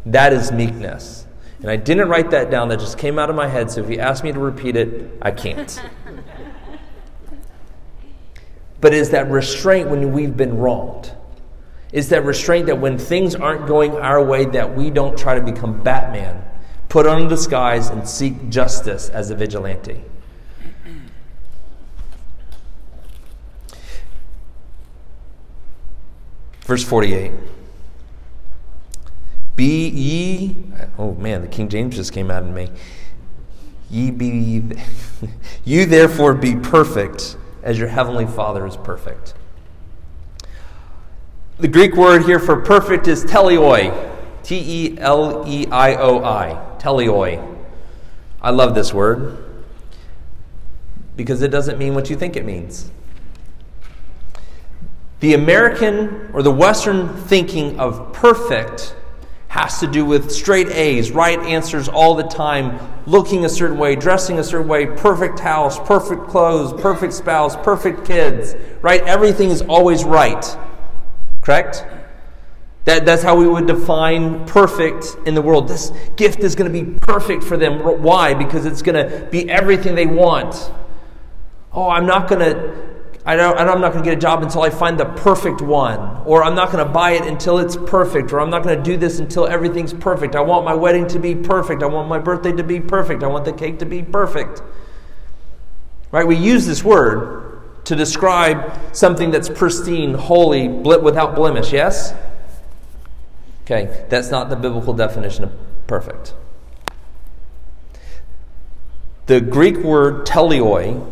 That 0.06 0.32
is 0.32 0.52
meekness. 0.52 1.26
And 1.60 1.70
I 1.70 1.76
didn't 1.76 2.08
write 2.08 2.30
that 2.30 2.50
down, 2.50 2.68
that 2.68 2.80
just 2.80 2.96
came 2.96 3.18
out 3.18 3.28
of 3.28 3.36
my 3.36 3.46
head, 3.46 3.70
so 3.70 3.82
if 3.82 3.90
you 3.90 3.98
ask 3.98 4.24
me 4.24 4.32
to 4.32 4.38
repeat 4.38 4.76
it, 4.76 5.10
I 5.20 5.30
can't. 5.30 5.82
but 8.80 8.94
is 8.94 9.10
that 9.10 9.30
restraint 9.30 9.90
when 9.90 10.12
we've 10.12 10.36
been 10.36 10.56
wronged? 10.56 11.12
Is 11.92 12.08
that 12.10 12.24
restraint 12.24 12.66
that 12.66 12.78
when 12.78 12.96
things 12.96 13.34
aren't 13.34 13.66
going 13.66 13.92
our 13.92 14.24
way, 14.24 14.44
that 14.46 14.76
we 14.76 14.90
don't 14.90 15.18
try 15.18 15.34
to 15.34 15.42
become 15.42 15.82
Batman, 15.82 16.42
put 16.88 17.06
on 17.06 17.22
a 17.22 17.28
disguise, 17.28 17.88
and 17.88 18.08
seek 18.08 18.48
justice 18.48 19.08
as 19.08 19.30
a 19.30 19.34
vigilante? 19.34 20.00
Verse 26.62 26.84
48. 26.84 27.32
Be 29.56 29.88
ye, 29.88 30.56
oh 30.98 31.14
man, 31.14 31.42
the 31.42 31.48
King 31.48 31.68
James 31.68 31.96
just 31.96 32.12
came 32.12 32.30
out 32.30 32.42
in 32.42 32.54
me. 32.54 32.70
Ye 33.90 34.10
be, 34.10 34.62
you 35.64 35.84
therefore 35.84 36.34
be 36.34 36.56
perfect 36.56 37.36
as 37.62 37.78
your 37.78 37.88
heavenly 37.88 38.26
Father 38.26 38.66
is 38.66 38.76
perfect. 38.76 39.34
The 41.58 41.68
Greek 41.68 41.94
word 41.94 42.24
here 42.24 42.38
for 42.38 42.56
perfect 42.56 43.06
is 43.06 43.24
teleioi. 43.24 44.10
T 44.42 44.56
E 44.56 44.98
L 44.98 45.44
E 45.46 45.66
I 45.66 45.94
O 45.96 46.24
I. 46.24 46.78
Teleioi. 46.78 47.58
I 48.40 48.50
love 48.50 48.74
this 48.74 48.94
word 48.94 49.44
because 51.16 51.42
it 51.42 51.48
doesn't 51.48 51.78
mean 51.78 51.94
what 51.94 52.08
you 52.08 52.16
think 52.16 52.36
it 52.36 52.46
means. 52.46 52.90
The 55.20 55.34
American 55.34 56.30
or 56.32 56.42
the 56.42 56.50
Western 56.50 57.14
thinking 57.14 57.78
of 57.78 58.12
perfect 58.12 58.96
has 59.48 59.80
to 59.80 59.86
do 59.86 60.04
with 60.04 60.30
straight 60.30 60.68
A's, 60.68 61.10
right 61.10 61.38
answers 61.40 61.88
all 61.88 62.14
the 62.14 62.22
time, 62.22 62.78
looking 63.04 63.44
a 63.44 63.48
certain 63.48 63.76
way, 63.76 63.96
dressing 63.96 64.38
a 64.38 64.44
certain 64.44 64.68
way, 64.68 64.86
perfect 64.86 65.40
house, 65.40 65.78
perfect 65.80 66.28
clothes, 66.28 66.80
perfect 66.80 67.12
spouse, 67.12 67.56
perfect 67.56 68.06
kids, 68.06 68.54
right? 68.80 69.02
Everything 69.02 69.50
is 69.50 69.60
always 69.62 70.04
right. 70.04 70.56
Correct? 71.42 71.84
That, 72.84 73.04
that's 73.04 73.22
how 73.22 73.36
we 73.36 73.46
would 73.46 73.66
define 73.66 74.46
perfect 74.46 75.16
in 75.26 75.34
the 75.34 75.42
world. 75.42 75.68
This 75.68 75.92
gift 76.16 76.40
is 76.40 76.54
going 76.54 76.72
to 76.72 76.84
be 76.84 76.96
perfect 77.02 77.44
for 77.44 77.56
them. 77.56 77.80
Why? 78.02 78.32
Because 78.32 78.64
it's 78.64 78.82
going 78.82 79.04
to 79.04 79.26
be 79.26 79.50
everything 79.50 79.94
they 79.94 80.06
want. 80.06 80.70
Oh, 81.72 81.90
I'm 81.90 82.06
not 82.06 82.28
going 82.28 82.40
to 82.40 82.89
I 83.30 83.36
don't, 83.36 83.56
I'm 83.56 83.80
not 83.80 83.92
going 83.92 84.02
to 84.02 84.10
get 84.10 84.18
a 84.18 84.20
job 84.20 84.42
until 84.42 84.62
I 84.62 84.70
find 84.70 84.98
the 84.98 85.04
perfect 85.04 85.60
one. 85.60 86.00
Or 86.24 86.42
I'm 86.42 86.56
not 86.56 86.72
going 86.72 86.84
to 86.84 86.92
buy 86.92 87.12
it 87.12 87.24
until 87.26 87.58
it's 87.58 87.76
perfect. 87.76 88.32
Or 88.32 88.40
I'm 88.40 88.50
not 88.50 88.64
going 88.64 88.76
to 88.76 88.82
do 88.82 88.96
this 88.96 89.20
until 89.20 89.46
everything's 89.46 89.92
perfect. 89.92 90.34
I 90.34 90.40
want 90.40 90.64
my 90.64 90.74
wedding 90.74 91.06
to 91.06 91.20
be 91.20 91.36
perfect. 91.36 91.84
I 91.84 91.86
want 91.86 92.08
my 92.08 92.18
birthday 92.18 92.50
to 92.50 92.64
be 92.64 92.80
perfect. 92.80 93.22
I 93.22 93.28
want 93.28 93.44
the 93.44 93.52
cake 93.52 93.78
to 93.78 93.86
be 93.86 94.02
perfect. 94.02 94.62
Right? 96.10 96.26
We 96.26 96.34
use 96.34 96.66
this 96.66 96.82
word 96.82 97.62
to 97.84 97.94
describe 97.94 98.96
something 98.96 99.30
that's 99.30 99.48
pristine, 99.48 100.14
holy, 100.14 100.66
without 100.66 101.36
blemish. 101.36 101.72
Yes? 101.72 102.12
Okay, 103.62 104.04
that's 104.08 104.32
not 104.32 104.50
the 104.50 104.56
biblical 104.56 104.92
definition 104.92 105.44
of 105.44 105.52
perfect. 105.86 106.34
The 109.26 109.40
Greek 109.40 109.76
word 109.76 110.26
teleioi 110.26 111.08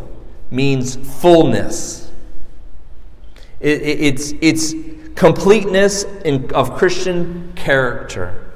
means 0.50 0.96
fullness. 0.96 2.07
It, 3.60 3.82
it, 3.82 4.00
it's, 4.00 4.32
it's 4.40 4.74
completeness 5.14 6.04
in, 6.24 6.52
of 6.54 6.76
Christian 6.76 7.52
character. 7.56 8.52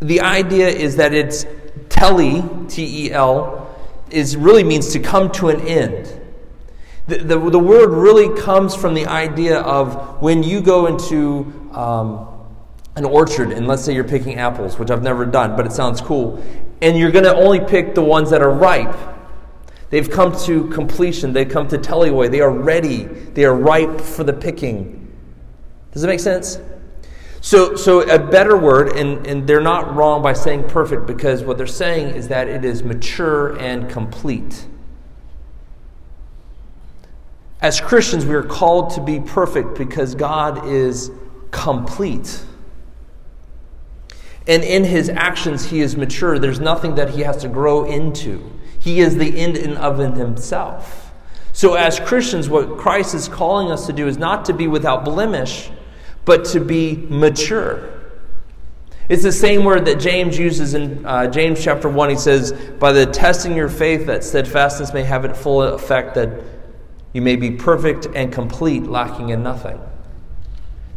The 0.00 0.20
idea 0.20 0.68
is 0.68 0.96
that 0.96 1.12
it's 1.12 1.46
tele, 1.88 2.66
T 2.68 3.06
E 3.06 3.12
L, 3.12 3.74
is 4.10 4.36
really 4.36 4.62
means 4.64 4.92
to 4.92 5.00
come 5.00 5.30
to 5.32 5.48
an 5.48 5.60
end. 5.62 6.20
The, 7.06 7.18
the, 7.18 7.50
the, 7.50 7.58
word 7.58 7.90
really 7.90 8.38
comes 8.40 8.74
from 8.74 8.94
the 8.94 9.06
idea 9.06 9.60
of 9.60 10.20
when 10.20 10.42
you 10.42 10.60
go 10.60 10.86
into 10.86 11.70
um, 11.72 12.28
an 12.96 13.06
orchard, 13.06 13.50
and 13.50 13.66
let's 13.66 13.82
say 13.82 13.94
you're 13.94 14.04
picking 14.04 14.36
apples, 14.36 14.78
which 14.78 14.90
I've 14.90 15.02
never 15.02 15.24
done, 15.24 15.56
but 15.56 15.64
it 15.64 15.72
sounds 15.72 16.02
cool, 16.02 16.42
and 16.82 16.98
you're 16.98 17.10
going 17.10 17.24
to 17.24 17.34
only 17.34 17.60
pick 17.60 17.94
the 17.94 18.02
ones 18.02 18.28
that 18.30 18.42
are 18.42 18.50
ripe. 18.50 18.94
They've 19.90 20.08
come 20.08 20.36
to 20.44 20.68
completion. 20.68 21.32
They've 21.32 21.48
come 21.48 21.68
to 21.68 21.78
teleioi. 21.78 22.30
They 22.30 22.40
are 22.40 22.50
ready. 22.50 23.04
They 23.04 23.44
are 23.44 23.54
ripe 23.54 24.00
for 24.00 24.24
the 24.24 24.32
picking. 24.32 24.94
Does 25.92 26.04
it 26.04 26.06
make 26.06 26.20
sense? 26.20 26.60
So, 27.40 27.76
so 27.76 28.00
a 28.02 28.18
better 28.18 28.56
word, 28.56 28.96
and, 28.96 29.26
and 29.26 29.46
they're 29.46 29.60
not 29.60 29.94
wrong 29.94 30.22
by 30.22 30.32
saying 30.32 30.68
perfect 30.68 31.06
because 31.06 31.44
what 31.44 31.56
they're 31.56 31.66
saying 31.66 32.14
is 32.14 32.28
that 32.28 32.48
it 32.48 32.64
is 32.64 32.82
mature 32.82 33.56
and 33.58 33.88
complete. 33.88 34.66
As 37.60 37.80
Christians, 37.80 38.26
we 38.26 38.34
are 38.34 38.42
called 38.42 38.90
to 38.90 39.00
be 39.00 39.20
perfect 39.20 39.78
because 39.78 40.14
God 40.14 40.66
is 40.66 41.10
complete. 41.50 42.42
And 44.46 44.62
in 44.62 44.84
his 44.84 45.08
actions, 45.08 45.66
he 45.66 45.80
is 45.80 45.96
mature. 45.96 46.38
There's 46.38 46.60
nothing 46.60 46.94
that 46.96 47.10
he 47.10 47.22
has 47.22 47.36
to 47.38 47.48
grow 47.48 47.84
into. 47.84 48.52
He 48.88 49.00
is 49.00 49.18
the 49.18 49.38
end 49.38 49.58
and 49.58 49.76
of 49.76 49.98
himself. 49.98 51.12
So, 51.52 51.74
as 51.74 52.00
Christians, 52.00 52.48
what 52.48 52.78
Christ 52.78 53.14
is 53.14 53.28
calling 53.28 53.70
us 53.70 53.84
to 53.86 53.92
do 53.92 54.08
is 54.08 54.16
not 54.16 54.46
to 54.46 54.54
be 54.54 54.66
without 54.66 55.04
blemish, 55.04 55.68
but 56.24 56.46
to 56.46 56.60
be 56.60 56.96
mature. 57.10 57.86
It's 59.10 59.22
the 59.22 59.32
same 59.32 59.64
word 59.64 59.84
that 59.84 60.00
James 60.00 60.38
uses 60.38 60.72
in 60.72 61.04
uh, 61.04 61.26
James 61.26 61.62
chapter 61.62 61.90
1. 61.90 62.08
He 62.08 62.16
says, 62.16 62.52
By 62.78 62.92
the 62.92 63.04
testing 63.04 63.54
your 63.54 63.68
faith, 63.68 64.06
that 64.06 64.24
steadfastness 64.24 64.94
may 64.94 65.02
have 65.02 65.26
its 65.26 65.38
full 65.38 65.62
effect, 65.62 66.14
that 66.14 66.42
you 67.12 67.20
may 67.20 67.36
be 67.36 67.50
perfect 67.50 68.06
and 68.14 68.32
complete, 68.32 68.84
lacking 68.84 69.28
in 69.28 69.42
nothing. 69.42 69.78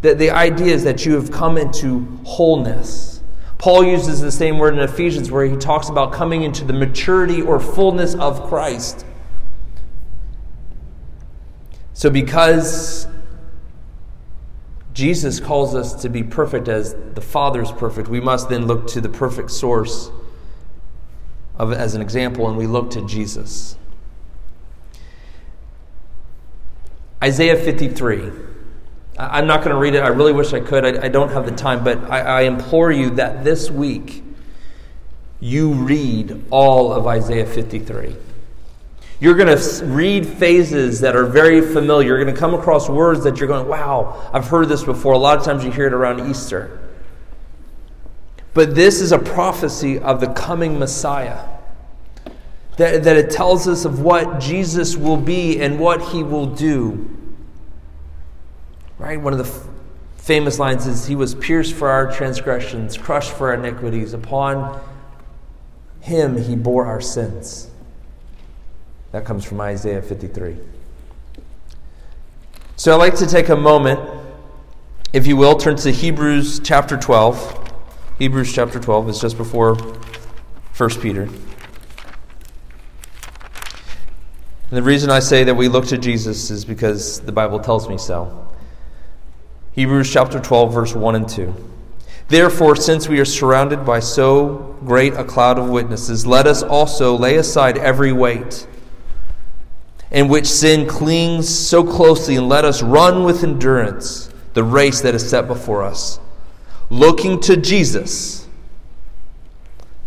The, 0.02 0.16
the 0.16 0.32
idea 0.32 0.74
is 0.74 0.86
that 0.86 1.06
you 1.06 1.16
have 1.16 1.30
come 1.30 1.58
into 1.58 2.06
wholeness. 2.24 3.21
Paul 3.62 3.84
uses 3.84 4.20
the 4.22 4.32
same 4.32 4.58
word 4.58 4.74
in 4.74 4.80
Ephesians 4.80 5.30
where 5.30 5.46
he 5.46 5.56
talks 5.56 5.88
about 5.88 6.12
coming 6.12 6.42
into 6.42 6.66
the 6.66 6.74
maturity 6.74 7.44
or 7.44 7.60
fullness 7.60 8.16
of 8.16 8.42
Christ. 8.50 9.06
So, 11.94 12.10
because 12.10 13.06
Jesus 14.94 15.40
calls 15.40 15.76
us 15.76 15.94
to 16.02 16.10
be 16.10 16.24
perfect 16.24 16.70
as 16.70 16.96
the 17.14 17.22
Father 17.22 17.62
is 17.62 17.72
perfect, 17.72 18.08
we 18.08 18.20
must 18.20 18.50
then 18.50 18.66
look 18.66 18.88
to 18.88 19.00
the 19.00 19.10
perfect 19.10 19.52
source 19.52 20.10
of, 21.60 21.72
as 21.72 21.94
an 21.94 22.02
example, 22.02 22.50
and 22.50 22.58
we 22.58 22.66
look 22.66 22.90
to 22.90 23.06
Jesus. 23.06 23.78
Isaiah 27.24 27.58
53. 27.58 28.32
I'm 29.30 29.46
not 29.46 29.60
going 29.60 29.76
to 29.76 29.80
read 29.80 29.94
it. 29.94 30.00
I 30.00 30.08
really 30.08 30.34
wish 30.34 30.54
I 30.54 30.60
could. 30.60 30.86
I, 30.86 31.06
I 31.06 31.08
don't 31.10 31.30
have 31.30 31.46
the 31.46 31.52
time, 31.52 31.84
but 31.84 32.00
I, 32.10 32.22
I 32.22 32.42
implore 32.42 32.92
you 32.92 33.12
that 33.12 33.44
this 33.44 33.70
week 33.70 34.24
you 35.40 35.74
read 35.74 36.46
all 36.50 36.92
of 36.92 37.06
Isaiah 37.08 37.46
53. 37.46 38.16
You're 39.20 39.36
going 39.36 39.56
to 39.56 39.86
read 39.86 40.26
phases 40.26 41.02
that 41.02 41.16
are 41.16 41.26
very 41.26 41.62
familiar. 41.62 42.10
You're 42.10 42.24
going 42.24 42.34
to 42.34 42.40
come 42.40 42.56
across 42.56 42.90
words 42.90 43.24
that 43.24 43.38
you're 43.38 43.48
going, 43.48 43.68
wow, 43.68 44.30
I've 44.34 44.48
heard 44.48 44.68
this 44.68 44.84
before. 44.84 45.14
A 45.14 45.18
lot 45.18 45.38
of 45.38 45.44
times 45.44 45.64
you 45.64 45.72
hear 45.72 45.86
it 45.86 45.94
around 45.94 46.28
Easter. 46.28 46.80
But 48.56 48.74
this 48.74 49.00
is 49.00 49.12
a 49.12 49.20
prophecy 49.20 50.00
of 50.00 50.20
the 50.20 50.28
coming 50.34 50.80
Messiah. 50.80 51.48
That, 52.78 53.04
that 53.04 53.16
it 53.16 53.30
tells 53.30 53.68
us 53.68 53.86
of 53.86 54.02
what 54.02 54.40
Jesus 54.40 54.98
will 54.98 55.18
be 55.18 55.62
and 55.62 55.80
what 55.80 56.02
he 56.02 56.24
will 56.24 56.48
do. 56.48 57.21
Right? 59.02 59.20
One 59.20 59.34
of 59.34 59.40
the 59.40 59.52
f- 59.52 59.68
famous 60.18 60.60
lines 60.60 60.86
is 60.86 61.08
He 61.08 61.16
was 61.16 61.34
pierced 61.34 61.74
for 61.74 61.90
our 61.90 62.12
transgressions, 62.12 62.98
crushed 62.98 63.32
for 63.32 63.48
our 63.48 63.56
iniquities. 63.56 64.14
Upon 64.14 64.80
Him 66.02 66.38
He 66.38 66.56
bore 66.56 66.86
our 66.86 67.02
sins. 67.02 67.68
That 69.12 69.26
comes 69.26 69.44
from 69.44 69.60
Isaiah 69.60 70.04
53. 70.04 70.56
So 72.76 72.94
I'd 72.94 72.98
like 72.98 73.16
to 73.16 73.26
take 73.26 73.50
a 73.50 73.56
moment, 73.56 74.00
if 75.14 75.26
you 75.26 75.36
will, 75.36 75.56
turn 75.56 75.78
to 75.78 75.92
Hebrews 75.92 76.60
chapter 76.64 76.96
12. 76.96 77.58
Hebrews 78.20 78.54
chapter 78.54 78.80
12 78.80 79.10
is 79.10 79.20
just 79.20 79.36
before 79.36 79.76
1 80.78 80.90
Peter. 81.02 81.24
And 81.24 81.32
the 84.70 84.84
reason 84.84 85.10
I 85.10 85.22
say 85.22 85.44
that 85.44 85.56
we 85.56 85.70
look 85.70 85.88
to 85.88 85.98
Jesus 85.98 86.52
is 86.52 86.66
because 86.66 87.20
the 87.22 87.32
Bible 87.32 87.60
tells 87.60 87.90
me 87.90 87.98
so. 87.98 88.51
Hebrews 89.74 90.12
chapter 90.12 90.40
12, 90.40 90.74
verse 90.74 90.94
1 90.94 91.16
and 91.16 91.30
2. 91.30 91.54
Therefore, 92.28 92.76
since 92.76 93.08
we 93.08 93.20
are 93.20 93.26
surrounded 93.26 93.86
by 93.86 94.00
so 94.00 94.78
great 94.86 95.14
a 95.14 95.24
cloud 95.24 95.58
of 95.58 95.70
witnesses, 95.70 96.26
let 96.26 96.46
us 96.46 96.62
also 96.62 97.18
lay 97.18 97.38
aside 97.38 97.78
every 97.78 98.12
weight 98.12 98.68
in 100.12 100.28
which 100.28 100.46
sin 100.46 100.88
clings 100.88 101.48
so 101.48 101.84
closely, 101.84 102.36
and 102.36 102.50
let 102.50 102.66
us 102.66 102.84
run 102.84 103.24
with 103.24 103.44
endurance 103.44 104.30
the 104.54 104.64
race 104.64 105.00
that 105.02 105.16
is 105.16 105.30
set 105.30 105.48
before 105.48 105.84
us, 105.84 106.20
looking 106.90 107.40
to 107.40 107.56
Jesus, 107.56 108.48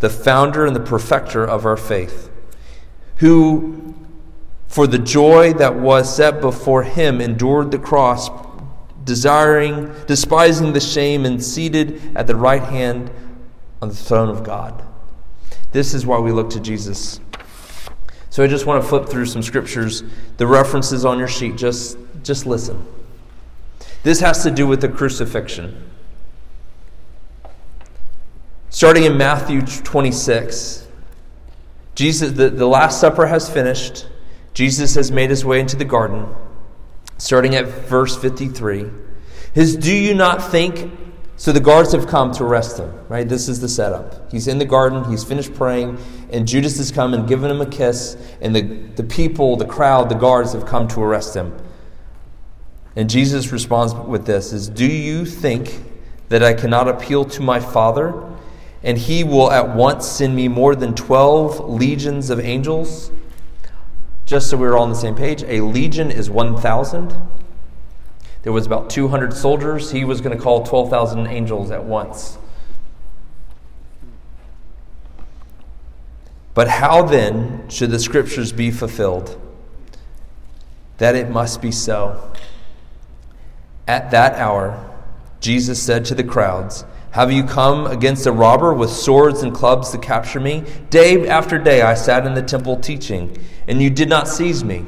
the 0.00 0.10
founder 0.10 0.66
and 0.66 0.76
the 0.76 0.80
perfecter 0.80 1.42
of 1.42 1.64
our 1.64 1.78
faith, 1.78 2.30
who, 3.16 3.94
for 4.68 4.86
the 4.86 4.98
joy 4.98 5.54
that 5.54 5.74
was 5.74 6.14
set 6.14 6.42
before 6.42 6.82
him, 6.82 7.22
endured 7.22 7.70
the 7.70 7.78
cross, 7.78 8.28
desiring, 9.04 9.92
despising 10.06 10.72
the 10.72 10.80
shame, 10.80 11.24
and 11.24 11.42
seated 11.42 12.16
at 12.16 12.26
the 12.26 12.36
right 12.36 12.62
hand 12.62 13.10
on 13.82 13.88
the 13.88 13.94
throne 13.94 14.28
of 14.28 14.42
God. 14.42 14.82
This 15.72 15.92
is 15.92 16.06
why 16.06 16.18
we 16.18 16.32
look 16.32 16.50
to 16.50 16.60
Jesus. 16.60 17.20
So 18.30 18.42
I 18.42 18.46
just 18.46 18.66
want 18.66 18.82
to 18.82 18.88
flip 18.88 19.08
through 19.08 19.26
some 19.26 19.42
scriptures. 19.42 20.02
The 20.38 20.46
references 20.46 21.04
on 21.04 21.18
your 21.18 21.28
sheet, 21.28 21.56
just, 21.56 21.98
just 22.22 22.46
listen. 22.46 22.84
This 24.02 24.20
has 24.20 24.42
to 24.42 24.50
do 24.50 24.66
with 24.66 24.80
the 24.80 24.88
crucifixion. 24.88 25.90
Starting 28.70 29.04
in 29.04 29.16
Matthew 29.16 29.62
26, 29.62 30.88
Jesus, 31.94 32.32
the, 32.32 32.50
the 32.50 32.66
Last 32.66 33.00
Supper 33.00 33.26
has 33.26 33.48
finished. 33.48 34.06
Jesus 34.52 34.94
has 34.96 35.12
made 35.12 35.30
his 35.30 35.44
way 35.44 35.60
into 35.60 35.76
the 35.76 35.84
garden. 35.84 36.26
Starting 37.18 37.54
at 37.54 37.66
verse 37.66 38.16
53. 38.16 38.86
His 39.52 39.76
do 39.76 39.94
you 39.94 40.14
not 40.14 40.50
think 40.50 40.90
so 41.36 41.52
the 41.52 41.60
guards 41.60 41.92
have 41.92 42.06
come 42.06 42.32
to 42.32 42.44
arrest 42.44 42.78
him, 42.78 42.92
right? 43.08 43.28
This 43.28 43.48
is 43.48 43.60
the 43.60 43.68
setup. 43.68 44.30
He's 44.30 44.46
in 44.46 44.58
the 44.58 44.64
garden, 44.64 45.04
he's 45.10 45.24
finished 45.24 45.52
praying, 45.54 45.98
and 46.30 46.46
Judas 46.46 46.76
has 46.78 46.92
come 46.92 47.12
and 47.12 47.26
given 47.26 47.50
him 47.50 47.60
a 47.60 47.66
kiss, 47.66 48.16
and 48.40 48.54
the, 48.54 48.62
the 48.62 49.02
people, 49.02 49.56
the 49.56 49.66
crowd, 49.66 50.08
the 50.08 50.14
guards 50.14 50.52
have 50.52 50.64
come 50.64 50.86
to 50.88 51.02
arrest 51.02 51.34
him. 51.34 51.56
And 52.96 53.10
Jesus 53.10 53.50
responds 53.50 53.94
with 53.94 54.26
this 54.26 54.52
is 54.52 54.68
do 54.68 54.86
you 54.86 55.26
think 55.26 55.82
that 56.28 56.42
I 56.42 56.54
cannot 56.54 56.88
appeal 56.88 57.24
to 57.26 57.42
my 57.42 57.60
Father 57.60 58.22
and 58.82 58.98
he 58.98 59.24
will 59.24 59.50
at 59.50 59.74
once 59.74 60.06
send 60.06 60.36
me 60.36 60.46
more 60.46 60.76
than 60.76 60.94
12 60.94 61.68
legions 61.68 62.30
of 62.30 62.38
angels? 62.38 63.10
Just 64.26 64.48
so 64.48 64.56
we're 64.56 64.76
all 64.76 64.84
on 64.84 64.88
the 64.88 64.94
same 64.94 65.14
page, 65.14 65.42
a 65.44 65.60
legion 65.60 66.10
is 66.10 66.30
1,000. 66.30 67.14
There 68.42 68.52
was 68.52 68.66
about 68.66 68.90
200 68.90 69.34
soldiers. 69.34 69.90
He 69.90 70.04
was 70.04 70.20
going 70.20 70.36
to 70.36 70.42
call 70.42 70.64
12,000 70.64 71.26
angels 71.26 71.70
at 71.70 71.84
once. 71.84 72.38
But 76.54 76.68
how 76.68 77.02
then 77.02 77.68
should 77.68 77.90
the 77.90 77.98
scriptures 77.98 78.52
be 78.52 78.70
fulfilled? 78.70 79.40
That 80.98 81.16
it 81.16 81.28
must 81.28 81.60
be 81.60 81.72
so. 81.72 82.32
At 83.88 84.10
that 84.12 84.34
hour, 84.34 84.90
Jesus 85.40 85.82
said 85.82 86.04
to 86.06 86.14
the 86.14 86.24
crowds, 86.24 86.84
Have 87.14 87.30
you 87.30 87.44
come 87.44 87.86
against 87.86 88.26
a 88.26 88.32
robber 88.32 88.74
with 88.74 88.90
swords 88.90 89.44
and 89.44 89.54
clubs 89.54 89.90
to 89.90 89.98
capture 89.98 90.40
me? 90.40 90.64
Day 90.90 91.28
after 91.28 91.60
day 91.60 91.80
I 91.80 91.94
sat 91.94 92.26
in 92.26 92.34
the 92.34 92.42
temple 92.42 92.76
teaching, 92.80 93.38
and 93.68 93.80
you 93.80 93.88
did 93.88 94.08
not 94.08 94.26
seize 94.26 94.64
me. 94.64 94.84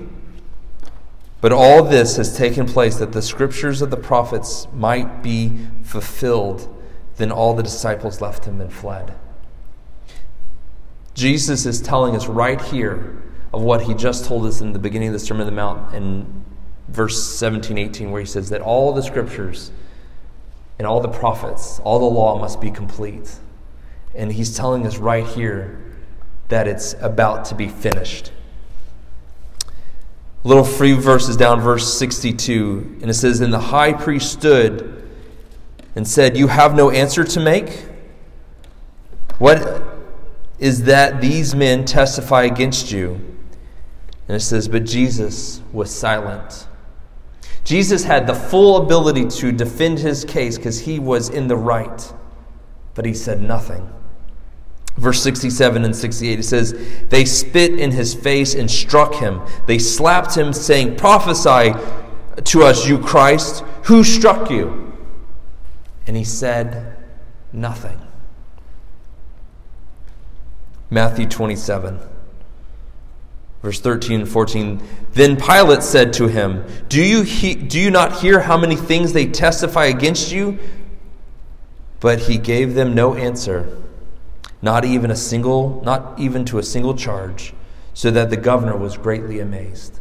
But 1.40 1.52
all 1.52 1.84
this 1.84 2.16
has 2.16 2.36
taken 2.36 2.66
place 2.66 2.96
that 2.96 3.12
the 3.12 3.22
scriptures 3.22 3.80
of 3.80 3.92
the 3.92 3.96
prophets 3.96 4.66
might 4.74 5.22
be 5.22 5.56
fulfilled. 5.84 6.68
Then 7.14 7.30
all 7.30 7.54
the 7.54 7.62
disciples 7.62 8.20
left 8.20 8.44
him 8.44 8.60
and 8.60 8.72
fled. 8.72 9.14
Jesus 11.14 11.64
is 11.64 11.80
telling 11.80 12.16
us 12.16 12.26
right 12.26 12.60
here 12.60 13.22
of 13.54 13.62
what 13.62 13.82
he 13.82 13.94
just 13.94 14.24
told 14.24 14.46
us 14.46 14.60
in 14.60 14.72
the 14.72 14.80
beginning 14.80 15.10
of 15.10 15.12
the 15.12 15.20
Sermon 15.20 15.42
on 15.42 15.46
the 15.46 15.52
Mount 15.52 15.94
in 15.94 16.44
verse 16.88 17.22
17, 17.38 17.78
18, 17.78 18.10
where 18.10 18.20
he 18.20 18.26
says 18.26 18.48
that 18.48 18.62
all 18.62 18.92
the 18.92 19.02
scriptures 19.04 19.70
and 20.78 20.86
all 20.86 21.00
the 21.00 21.08
prophets, 21.08 21.80
all 21.80 21.98
the 21.98 22.04
law 22.04 22.38
must 22.38 22.60
be 22.60 22.70
complete. 22.70 23.30
And 24.14 24.32
he's 24.32 24.56
telling 24.56 24.86
us 24.86 24.98
right 24.98 25.26
here 25.26 25.82
that 26.48 26.68
it's 26.68 26.94
about 27.00 27.44
to 27.46 27.54
be 27.54 27.68
finished 27.68 28.30
A 30.44 30.48
little 30.48 30.64
free 30.64 30.92
verses 30.92 31.36
down, 31.36 31.60
verse 31.60 31.98
62. 31.98 32.98
And 33.00 33.10
it 33.10 33.14
says, 33.14 33.40
And 33.40 33.52
the 33.52 33.58
high 33.58 33.92
priest 33.92 34.32
stood 34.32 35.08
and 35.96 36.06
said, 36.06 36.36
You 36.36 36.46
have 36.46 36.74
no 36.74 36.90
answer 36.90 37.24
to 37.24 37.40
make? 37.40 37.86
What 39.38 39.82
is 40.58 40.84
that 40.84 41.20
these 41.20 41.54
men 41.54 41.84
testify 41.84 42.44
against 42.44 42.92
you? 42.92 43.20
And 44.28 44.36
it 44.36 44.40
says, 44.40 44.68
But 44.68 44.84
Jesus 44.84 45.62
was 45.72 45.90
silent. 45.90 46.68
Jesus 47.66 48.04
had 48.04 48.28
the 48.28 48.34
full 48.34 48.76
ability 48.76 49.26
to 49.26 49.50
defend 49.50 49.98
his 49.98 50.24
case 50.24 50.56
because 50.56 50.78
he 50.78 51.00
was 51.00 51.28
in 51.28 51.48
the 51.48 51.56
right, 51.56 52.12
but 52.94 53.04
he 53.04 53.12
said 53.12 53.42
nothing. 53.42 53.90
Verse 54.96 55.20
67 55.20 55.84
and 55.84 55.94
68, 55.94 56.38
it 56.38 56.42
says, 56.44 56.74
They 57.08 57.24
spit 57.24 57.80
in 57.80 57.90
his 57.90 58.14
face 58.14 58.54
and 58.54 58.70
struck 58.70 59.16
him. 59.16 59.42
They 59.66 59.80
slapped 59.80 60.36
him, 60.36 60.52
saying, 60.52 60.94
Prophesy 60.94 61.74
to 62.44 62.62
us, 62.62 62.86
you 62.86 62.98
Christ. 62.98 63.64
Who 63.86 64.04
struck 64.04 64.48
you? 64.48 64.96
And 66.06 66.16
he 66.16 66.22
said, 66.22 66.96
Nothing. 67.52 68.00
Matthew 70.88 71.26
27, 71.26 71.98
verse 73.66 73.80
13 73.80 74.20
and 74.20 74.28
14. 74.28 74.80
Then 75.14 75.36
Pilate 75.36 75.82
said 75.82 76.12
to 76.12 76.28
him, 76.28 76.64
Do 76.88 77.02
you, 77.02 77.22
he- 77.22 77.56
do 77.56 77.80
you 77.80 77.90
not 77.90 78.20
hear 78.20 78.38
how 78.38 78.56
many 78.56 78.76
things 78.76 79.12
they 79.12 79.26
testify 79.26 79.86
against 79.86 80.30
you? 80.30 80.56
But 81.98 82.20
he 82.20 82.38
gave 82.38 82.74
them 82.74 82.94
no 82.94 83.16
answer 83.16 83.76
not 84.62 84.84
even 84.84 85.10
a 85.10 85.16
single, 85.16 85.82
not 85.84 86.18
even 86.18 86.44
to 86.44 86.58
a 86.58 86.62
single 86.62 86.94
charge, 86.94 87.52
so 87.92 88.10
that 88.10 88.30
the 88.30 88.36
governor 88.36 88.76
was 88.76 88.96
greatly 88.96 89.38
amazed. 89.38 90.00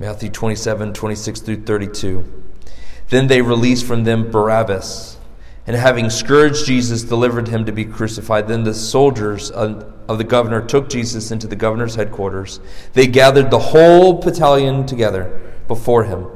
Matthew 0.00 0.30
27, 0.30 0.92
26 0.94 1.40
through 1.40 1.62
32. 1.62 2.42
Then 3.08 3.28
they 3.28 3.40
released 3.40 3.86
from 3.86 4.04
them 4.04 4.30
Barabbas, 4.30 5.16
and 5.66 5.76
having 5.76 6.10
scourged 6.10 6.66
Jesus, 6.66 7.02
delivered 7.02 7.48
him 7.48 7.64
to 7.66 7.72
be 7.72 7.84
crucified. 7.84 8.48
Then 8.48 8.64
the 8.64 8.74
soldiers 8.74 9.50
of 10.08 10.18
the 10.18 10.24
governor 10.24 10.64
took 10.64 10.88
Jesus 10.88 11.30
into 11.30 11.46
the 11.46 11.56
governor's 11.56 11.94
headquarters. 11.94 12.60
They 12.92 13.06
gathered 13.06 13.50
the 13.50 13.58
whole 13.58 14.14
battalion 14.14 14.86
together 14.86 15.54
before 15.68 16.04
him. 16.04 16.26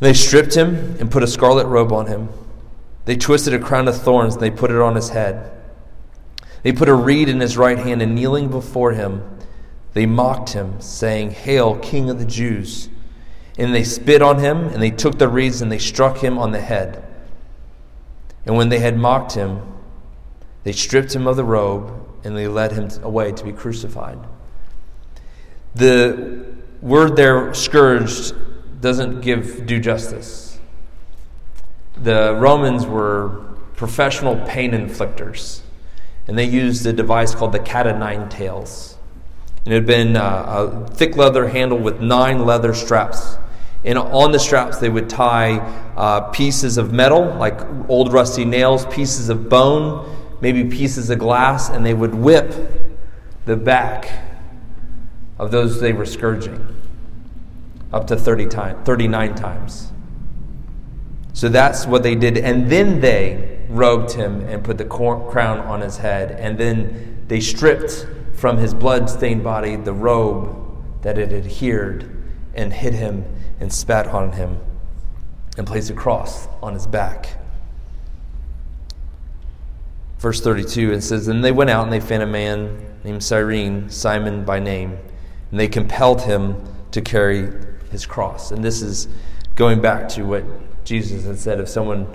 They 0.00 0.12
stripped 0.12 0.54
him 0.54 0.96
and 0.98 1.10
put 1.10 1.22
a 1.22 1.28
scarlet 1.28 1.66
robe 1.66 1.92
on 1.92 2.06
him. 2.06 2.28
They 3.04 3.16
twisted 3.16 3.54
a 3.54 3.58
crown 3.58 3.88
of 3.88 4.00
thorns 4.00 4.34
and 4.34 4.42
they 4.42 4.50
put 4.50 4.70
it 4.70 4.80
on 4.80 4.96
his 4.96 5.10
head. 5.10 5.50
They 6.62 6.72
put 6.72 6.88
a 6.88 6.94
reed 6.94 7.28
in 7.28 7.40
his 7.40 7.56
right 7.56 7.78
hand, 7.78 8.02
and 8.02 8.14
kneeling 8.14 8.48
before 8.48 8.92
him, 8.92 9.38
they 9.94 10.06
mocked 10.06 10.50
him, 10.50 10.80
saying, 10.80 11.32
Hail, 11.32 11.76
King 11.76 12.08
of 12.08 12.18
the 12.18 12.24
Jews! 12.24 12.88
And 13.58 13.74
they 13.74 13.84
spit 13.84 14.22
on 14.22 14.38
him, 14.38 14.68
and 14.68 14.80
they 14.82 14.90
took 14.90 15.18
the 15.18 15.28
reeds 15.28 15.60
and 15.60 15.70
they 15.70 15.78
struck 15.78 16.18
him 16.18 16.38
on 16.38 16.52
the 16.52 16.60
head. 16.60 17.04
And 18.46 18.56
when 18.56 18.70
they 18.70 18.78
had 18.78 18.96
mocked 18.96 19.32
him, 19.32 19.60
they 20.64 20.72
stripped 20.72 21.14
him 21.14 21.26
of 21.26 21.36
the 21.36 21.44
robe, 21.44 22.01
and 22.24 22.36
they 22.36 22.48
led 22.48 22.72
him 22.72 22.88
away 23.02 23.32
to 23.32 23.44
be 23.44 23.52
crucified. 23.52 24.18
The 25.74 26.46
word 26.80 27.16
there, 27.16 27.54
scourged, 27.54 28.34
doesn't 28.80 29.20
give 29.20 29.66
due 29.66 29.80
justice 29.80 30.52
the 31.96 32.34
Romans 32.34 32.86
were 32.86 33.44
professional 33.76 34.36
pain 34.46 34.72
inflictors, 34.72 35.60
and 36.26 36.38
they 36.38 36.44
used 36.44 36.86
a 36.86 36.92
device 36.92 37.34
called 37.34 37.52
the 37.52 37.58
cat 37.58 37.86
nine 37.98 38.28
tails. 38.28 38.96
And 39.64 39.72
it 39.72 39.76
had 39.76 39.86
been 39.86 40.16
uh, 40.16 40.84
a 40.88 40.94
thick 40.94 41.16
leather 41.16 41.48
handle 41.48 41.78
with 41.78 42.00
nine 42.00 42.44
leather 42.44 42.74
straps. 42.74 43.36
And 43.84 43.98
on 43.98 44.32
the 44.32 44.38
straps, 44.38 44.78
they 44.78 44.88
would 44.88 45.08
tie 45.08 45.58
uh, 45.96 46.30
pieces 46.30 46.78
of 46.78 46.92
metal, 46.92 47.24
like 47.36 47.60
old 47.88 48.12
rusty 48.12 48.44
nails, 48.44 48.86
pieces 48.86 49.28
of 49.28 49.48
bone, 49.48 50.08
maybe 50.42 50.64
pieces 50.64 51.08
of 51.08 51.18
glass, 51.18 51.70
and 51.70 51.86
they 51.86 51.94
would 51.94 52.14
whip 52.14 52.52
the 53.46 53.56
back 53.56 54.10
of 55.38 55.50
those 55.50 55.80
they 55.80 55.92
were 55.92 56.04
scourging 56.04 56.76
up 57.92 58.06
to 58.08 58.16
30 58.16 58.46
time, 58.48 58.84
39 58.84 59.34
times. 59.34 59.92
So 61.32 61.48
that's 61.48 61.86
what 61.86 62.02
they 62.02 62.14
did. 62.14 62.36
And 62.36 62.68
then 62.68 63.00
they 63.00 63.64
robed 63.68 64.12
him 64.12 64.40
and 64.42 64.62
put 64.62 64.78
the 64.78 64.84
crown 64.84 65.60
on 65.60 65.80
his 65.80 65.96
head. 65.96 66.32
And 66.32 66.58
then 66.58 67.24
they 67.28 67.40
stripped 67.40 68.06
from 68.34 68.58
his 68.58 68.74
blood 68.74 69.08
stained 69.08 69.42
body 69.42 69.76
the 69.76 69.92
robe 69.92 71.02
that 71.02 71.16
had 71.16 71.32
adhered 71.32 72.24
and 72.54 72.72
hit 72.72 72.94
him 72.94 73.24
and 73.60 73.72
spat 73.72 74.06
on 74.08 74.32
him 74.32 74.58
and 75.56 75.66
placed 75.66 75.90
a 75.90 75.94
cross 75.94 76.48
on 76.60 76.74
his 76.74 76.86
back. 76.86 77.41
Verse 80.22 80.40
32, 80.40 80.92
and 80.92 81.02
says, 81.02 81.26
Then 81.26 81.40
they 81.40 81.50
went 81.50 81.68
out 81.68 81.82
and 81.82 81.92
they 81.92 81.98
found 81.98 82.22
a 82.22 82.26
man 82.28 82.78
named 83.02 83.24
Cyrene, 83.24 83.90
Simon 83.90 84.44
by 84.44 84.60
name, 84.60 84.96
and 85.50 85.58
they 85.58 85.66
compelled 85.66 86.22
him 86.22 86.62
to 86.92 87.00
carry 87.00 87.50
his 87.90 88.06
cross. 88.06 88.52
And 88.52 88.62
this 88.62 88.82
is 88.82 89.08
going 89.56 89.80
back 89.80 90.08
to 90.10 90.22
what 90.22 90.44
Jesus 90.84 91.24
had 91.24 91.40
said 91.40 91.58
if 91.58 91.68
someone 91.68 92.06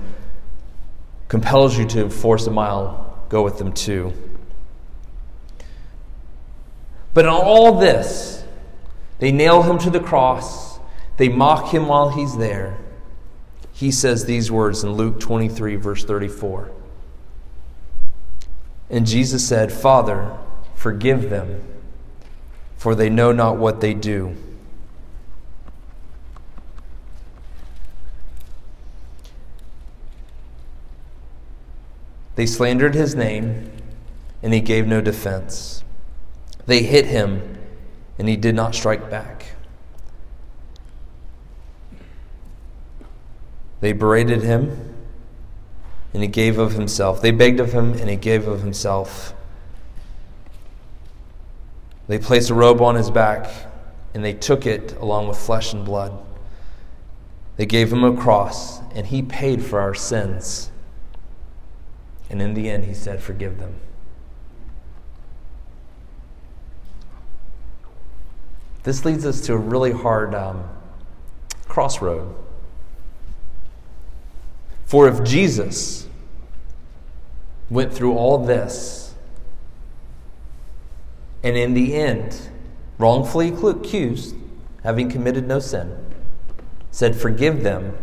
compels 1.27 1.77
you 1.77 1.85
to 1.87 2.09
force 2.09 2.47
a 2.47 2.51
mile, 2.51 3.25
go 3.27 3.43
with 3.43 3.57
them 3.57 3.73
too. 3.73 4.13
But 7.13 7.25
in 7.25 7.31
all 7.31 7.77
this, 7.77 8.45
they 9.19 9.33
nail 9.33 9.63
him 9.63 9.77
to 9.79 9.89
the 9.89 9.99
cross, 9.99 10.79
they 11.17 11.27
mock 11.27 11.73
him 11.73 11.89
while 11.89 12.07
he's 12.07 12.37
there. 12.37 12.77
He 13.73 13.91
says 13.91 14.23
these 14.23 14.49
words 14.49 14.85
in 14.85 14.93
Luke 14.93 15.19
23, 15.19 15.75
verse 15.75 16.05
34. 16.05 16.71
And 18.89 19.05
Jesus 19.05 19.45
said, 19.45 19.71
Father, 19.71 20.37
forgive 20.75 21.29
them, 21.29 21.61
for 22.77 22.95
they 22.95 23.09
know 23.09 23.31
not 23.31 23.57
what 23.57 23.81
they 23.81 23.93
do. 23.93 24.35
They 32.35 32.45
slandered 32.45 32.93
his 32.93 33.15
name, 33.15 33.71
and 34.43 34.53
he 34.53 34.61
gave 34.61 34.85
no 34.85 35.01
defense. 35.01 35.83
They 36.67 36.83
hit 36.83 37.07
him, 37.07 37.57
and 38.19 38.29
he 38.29 38.37
did 38.37 38.53
not 38.53 38.75
strike 38.75 39.09
back. 39.09 39.47
They 43.81 43.91
berated 43.91 44.43
him, 44.43 44.96
and 46.13 46.21
he 46.23 46.27
gave 46.27 46.57
of 46.57 46.73
himself. 46.73 47.21
They 47.21 47.31
begged 47.31 47.59
of 47.59 47.73
him, 47.73 47.93
and 47.93 48.09
he 48.09 48.15
gave 48.15 48.47
of 48.47 48.61
himself. 48.61 49.33
They 52.07 52.17
placed 52.17 52.49
a 52.49 52.53
robe 52.53 52.81
on 52.81 52.95
his 52.95 53.11
back, 53.11 53.49
and 54.13 54.23
they 54.23 54.33
took 54.33 54.65
it 54.65 54.93
along 54.93 55.27
with 55.27 55.37
flesh 55.37 55.73
and 55.73 55.83
blood. 55.83 56.17
They 57.57 57.65
gave 57.65 57.91
him 57.91 58.03
a 58.03 58.15
cross, 58.15 58.79
and 58.93 59.07
he 59.07 59.21
paid 59.21 59.63
for 59.63 59.79
our 59.79 59.93
sins. 59.93 60.71
And 62.29 62.41
in 62.41 62.53
the 62.53 62.69
end, 62.69 62.85
he 62.85 62.93
said, 62.93 63.21
Forgive 63.21 63.59
them. 63.59 63.75
This 68.83 69.03
leads 69.03 69.25
us 69.25 69.41
to 69.41 69.53
a 69.53 69.57
really 69.57 69.91
hard 69.91 70.33
um, 70.33 70.63
crossroad. 71.67 72.33
For 74.87 75.09
if 75.09 75.21
Jesus 75.25 76.07
went 77.69 77.93
through 77.93 78.13
all 78.13 78.37
this, 78.37 79.13
and 81.43 81.57
in 81.57 81.73
the 81.73 81.93
end, 81.93 82.49
wrongfully 82.97 83.49
accused, 83.49 84.33
having 84.83 85.09
committed 85.09 85.45
no 85.45 85.59
sin, 85.59 85.93
said, 86.89 87.17
Forgive 87.17 87.63
them, 87.63 87.97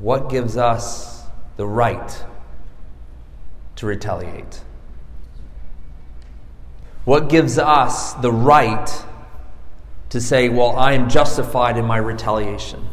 what 0.00 0.28
gives 0.28 0.56
us 0.56 1.22
the 1.56 1.66
right 1.66 2.24
to 3.76 3.86
retaliate? 3.86 4.62
What 7.04 7.28
gives 7.28 7.56
us 7.56 8.14
the 8.14 8.32
right 8.32 9.04
to 10.08 10.20
say, 10.20 10.48
well, 10.48 10.76
I 10.76 10.94
am 10.94 11.08
justified 11.08 11.78
in 11.78 11.84
my 11.84 11.98
retaliation? 11.98 12.84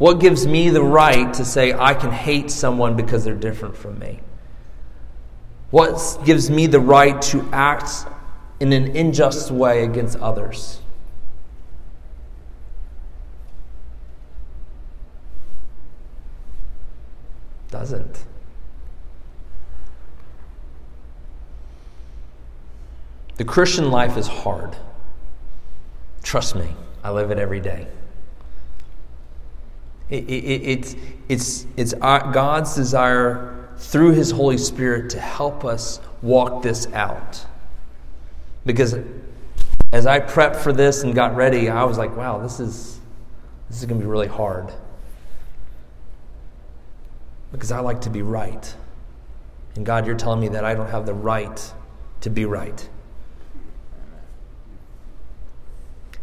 What 0.00 0.18
gives 0.18 0.46
me 0.46 0.70
the 0.70 0.82
right 0.82 1.30
to 1.34 1.44
say 1.44 1.74
I 1.74 1.92
can 1.92 2.10
hate 2.10 2.50
someone 2.50 2.96
because 2.96 3.22
they're 3.22 3.34
different 3.34 3.76
from 3.76 3.98
me? 3.98 4.20
What 5.70 6.20
gives 6.24 6.48
me 6.48 6.66
the 6.66 6.80
right 6.80 7.20
to 7.20 7.46
act 7.52 8.06
in 8.60 8.72
an 8.72 8.96
unjust 8.96 9.50
way 9.50 9.84
against 9.84 10.18
others? 10.18 10.80
Doesn't. 17.70 18.24
The 23.36 23.44
Christian 23.44 23.90
life 23.90 24.16
is 24.16 24.26
hard. 24.26 24.74
Trust 26.22 26.54
me, 26.54 26.70
I 27.04 27.10
live 27.10 27.30
it 27.30 27.38
every 27.38 27.60
day. 27.60 27.86
It, 30.10 30.28
it, 30.28 30.62
it's, 30.62 30.96
it's, 31.28 31.66
it's 31.76 31.94
God's 31.94 32.74
desire 32.74 33.68
through 33.76 34.12
His 34.12 34.30
Holy 34.30 34.58
Spirit 34.58 35.10
to 35.10 35.20
help 35.20 35.64
us 35.64 36.00
walk 36.22 36.62
this 36.62 36.86
out. 36.92 37.44
Because 38.66 38.96
as 39.92 40.06
I 40.06 40.20
prepped 40.20 40.56
for 40.56 40.72
this 40.72 41.02
and 41.02 41.14
got 41.14 41.34
ready, 41.34 41.68
I 41.68 41.84
was 41.84 41.96
like, 41.96 42.16
wow, 42.16 42.38
this 42.38 42.60
is, 42.60 43.00
this 43.68 43.78
is 43.78 43.86
going 43.86 44.00
to 44.00 44.04
be 44.04 44.10
really 44.10 44.26
hard. 44.26 44.72
Because 47.52 47.72
I 47.72 47.80
like 47.80 48.02
to 48.02 48.10
be 48.10 48.22
right. 48.22 48.74
And 49.76 49.86
God, 49.86 50.06
you're 50.06 50.16
telling 50.16 50.40
me 50.40 50.48
that 50.48 50.64
I 50.64 50.74
don't 50.74 50.90
have 50.90 51.06
the 51.06 51.14
right 51.14 51.72
to 52.20 52.30
be 52.30 52.44
right. 52.44 52.88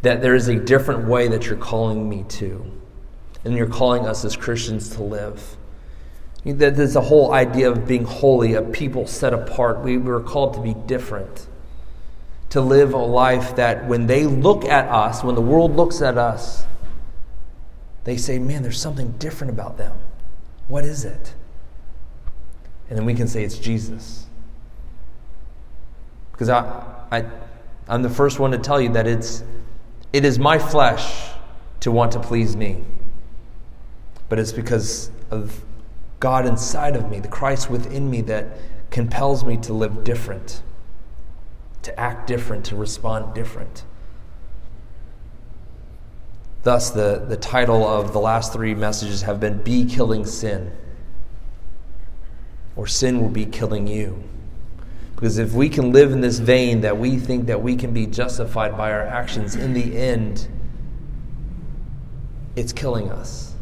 that 0.02 0.22
there 0.22 0.36
is 0.36 0.48
a 0.48 0.56
different 0.56 1.08
way 1.08 1.28
that 1.28 1.48
you're 1.48 1.58
calling 1.58 2.08
me 2.08 2.24
to, 2.30 2.72
and 3.48 3.56
you're 3.56 3.66
calling 3.66 4.06
us 4.06 4.26
as 4.26 4.36
Christians 4.36 4.90
to 4.96 5.04
live. 5.04 5.58
There's 6.44 6.96
a 6.96 7.02
whole 7.02 7.34
idea 7.34 7.72
of 7.72 7.88
being 7.88 8.04
holy, 8.04 8.54
a 8.54 8.62
people 8.62 9.08
set 9.08 9.34
apart. 9.34 9.82
We 9.82 9.98
were 9.98 10.22
called 10.22 10.54
to 10.54 10.62
be 10.62 10.74
different, 10.74 11.48
to 12.50 12.62
live 12.62 12.94
a 12.94 12.98
life 12.98 13.56
that 13.56 13.88
when 13.88 14.08
they 14.08 14.26
look 14.26 14.66
at 14.66 14.88
us, 14.90 15.24
when 15.24 15.36
the 15.36 15.42
world 15.42 15.76
looks 15.76 16.02
at 16.02 16.18
us, 16.18 16.66
they 18.04 18.18
say, 18.18 18.38
man, 18.38 18.64
there's 18.64 18.80
something 18.80 19.12
different 19.18 19.52
about 19.52 19.78
them. 19.78 19.98
What 20.68 20.84
is 20.84 21.04
it? 21.04 21.34
And 22.90 22.98
then 22.98 23.06
we 23.06 23.14
can 23.14 23.28
say 23.28 23.44
it's 23.44 23.58
Jesus. 23.58 24.28
Because 26.32 26.50
I, 26.50 26.84
I, 27.12 27.26
I'm 27.88 28.02
the 28.02 28.10
first 28.10 28.40
one 28.40 28.52
to 28.52 28.58
tell 28.58 28.80
you 28.80 28.90
that 28.90 29.08
it's 29.08 29.44
it 30.14 30.24
is 30.24 30.40
my 30.40 30.58
flesh 30.60 31.32
to 31.82 31.92
want 31.92 32.14
to 32.14 32.20
please 32.20 32.56
me, 32.56 32.84
but 34.30 34.40
it's 34.40 34.52
because 34.52 35.12
of 35.32 35.64
God 36.20 36.46
inside 36.46 36.96
of 36.96 37.10
me, 37.10 37.20
the 37.20 37.28
Christ 37.28 37.70
within 37.70 38.10
me, 38.10 38.22
that 38.22 38.58
compels 38.90 39.44
me 39.46 39.58
to 39.58 39.74
live 39.74 40.04
different, 40.04 40.62
to 41.84 42.00
act 42.00 42.28
different, 42.28 42.66
to 42.66 42.76
respond 42.76 43.34
different. 43.34 43.84
Thus, 46.64 46.90
the, 46.90 47.24
the 47.28 47.38
title 47.38 47.88
of 47.88 48.12
the 48.12 48.20
last 48.20 48.52
three 48.52 48.74
messages 48.74 49.22
have 49.22 49.40
been 49.40 49.62
Be 49.64 49.86
Killing 49.86 50.26
Sin, 50.26 50.72
or 52.76 52.88
Sin 52.88 53.22
Will 53.22 53.30
Be 53.30 53.46
Killing 53.46 53.88
You. 53.88 54.22
Because 55.16 55.38
if 55.38 55.54
we 55.54 55.70
can 55.70 55.92
live 55.92 56.12
in 56.12 56.22
this 56.22 56.40
vein 56.40 56.82
that 56.82 56.98
we 56.98 57.18
think 57.18 57.48
that 57.48 57.62
we 57.62 57.76
can 57.76 57.94
be 57.94 58.06
justified 58.06 58.78
by 58.78 58.92
our 58.92 59.02
actions, 59.02 59.56
in 59.56 59.74
the 59.74 59.98
end, 59.98 60.48
it's 62.56 62.74
killing 62.74 63.10
us. 63.12 63.56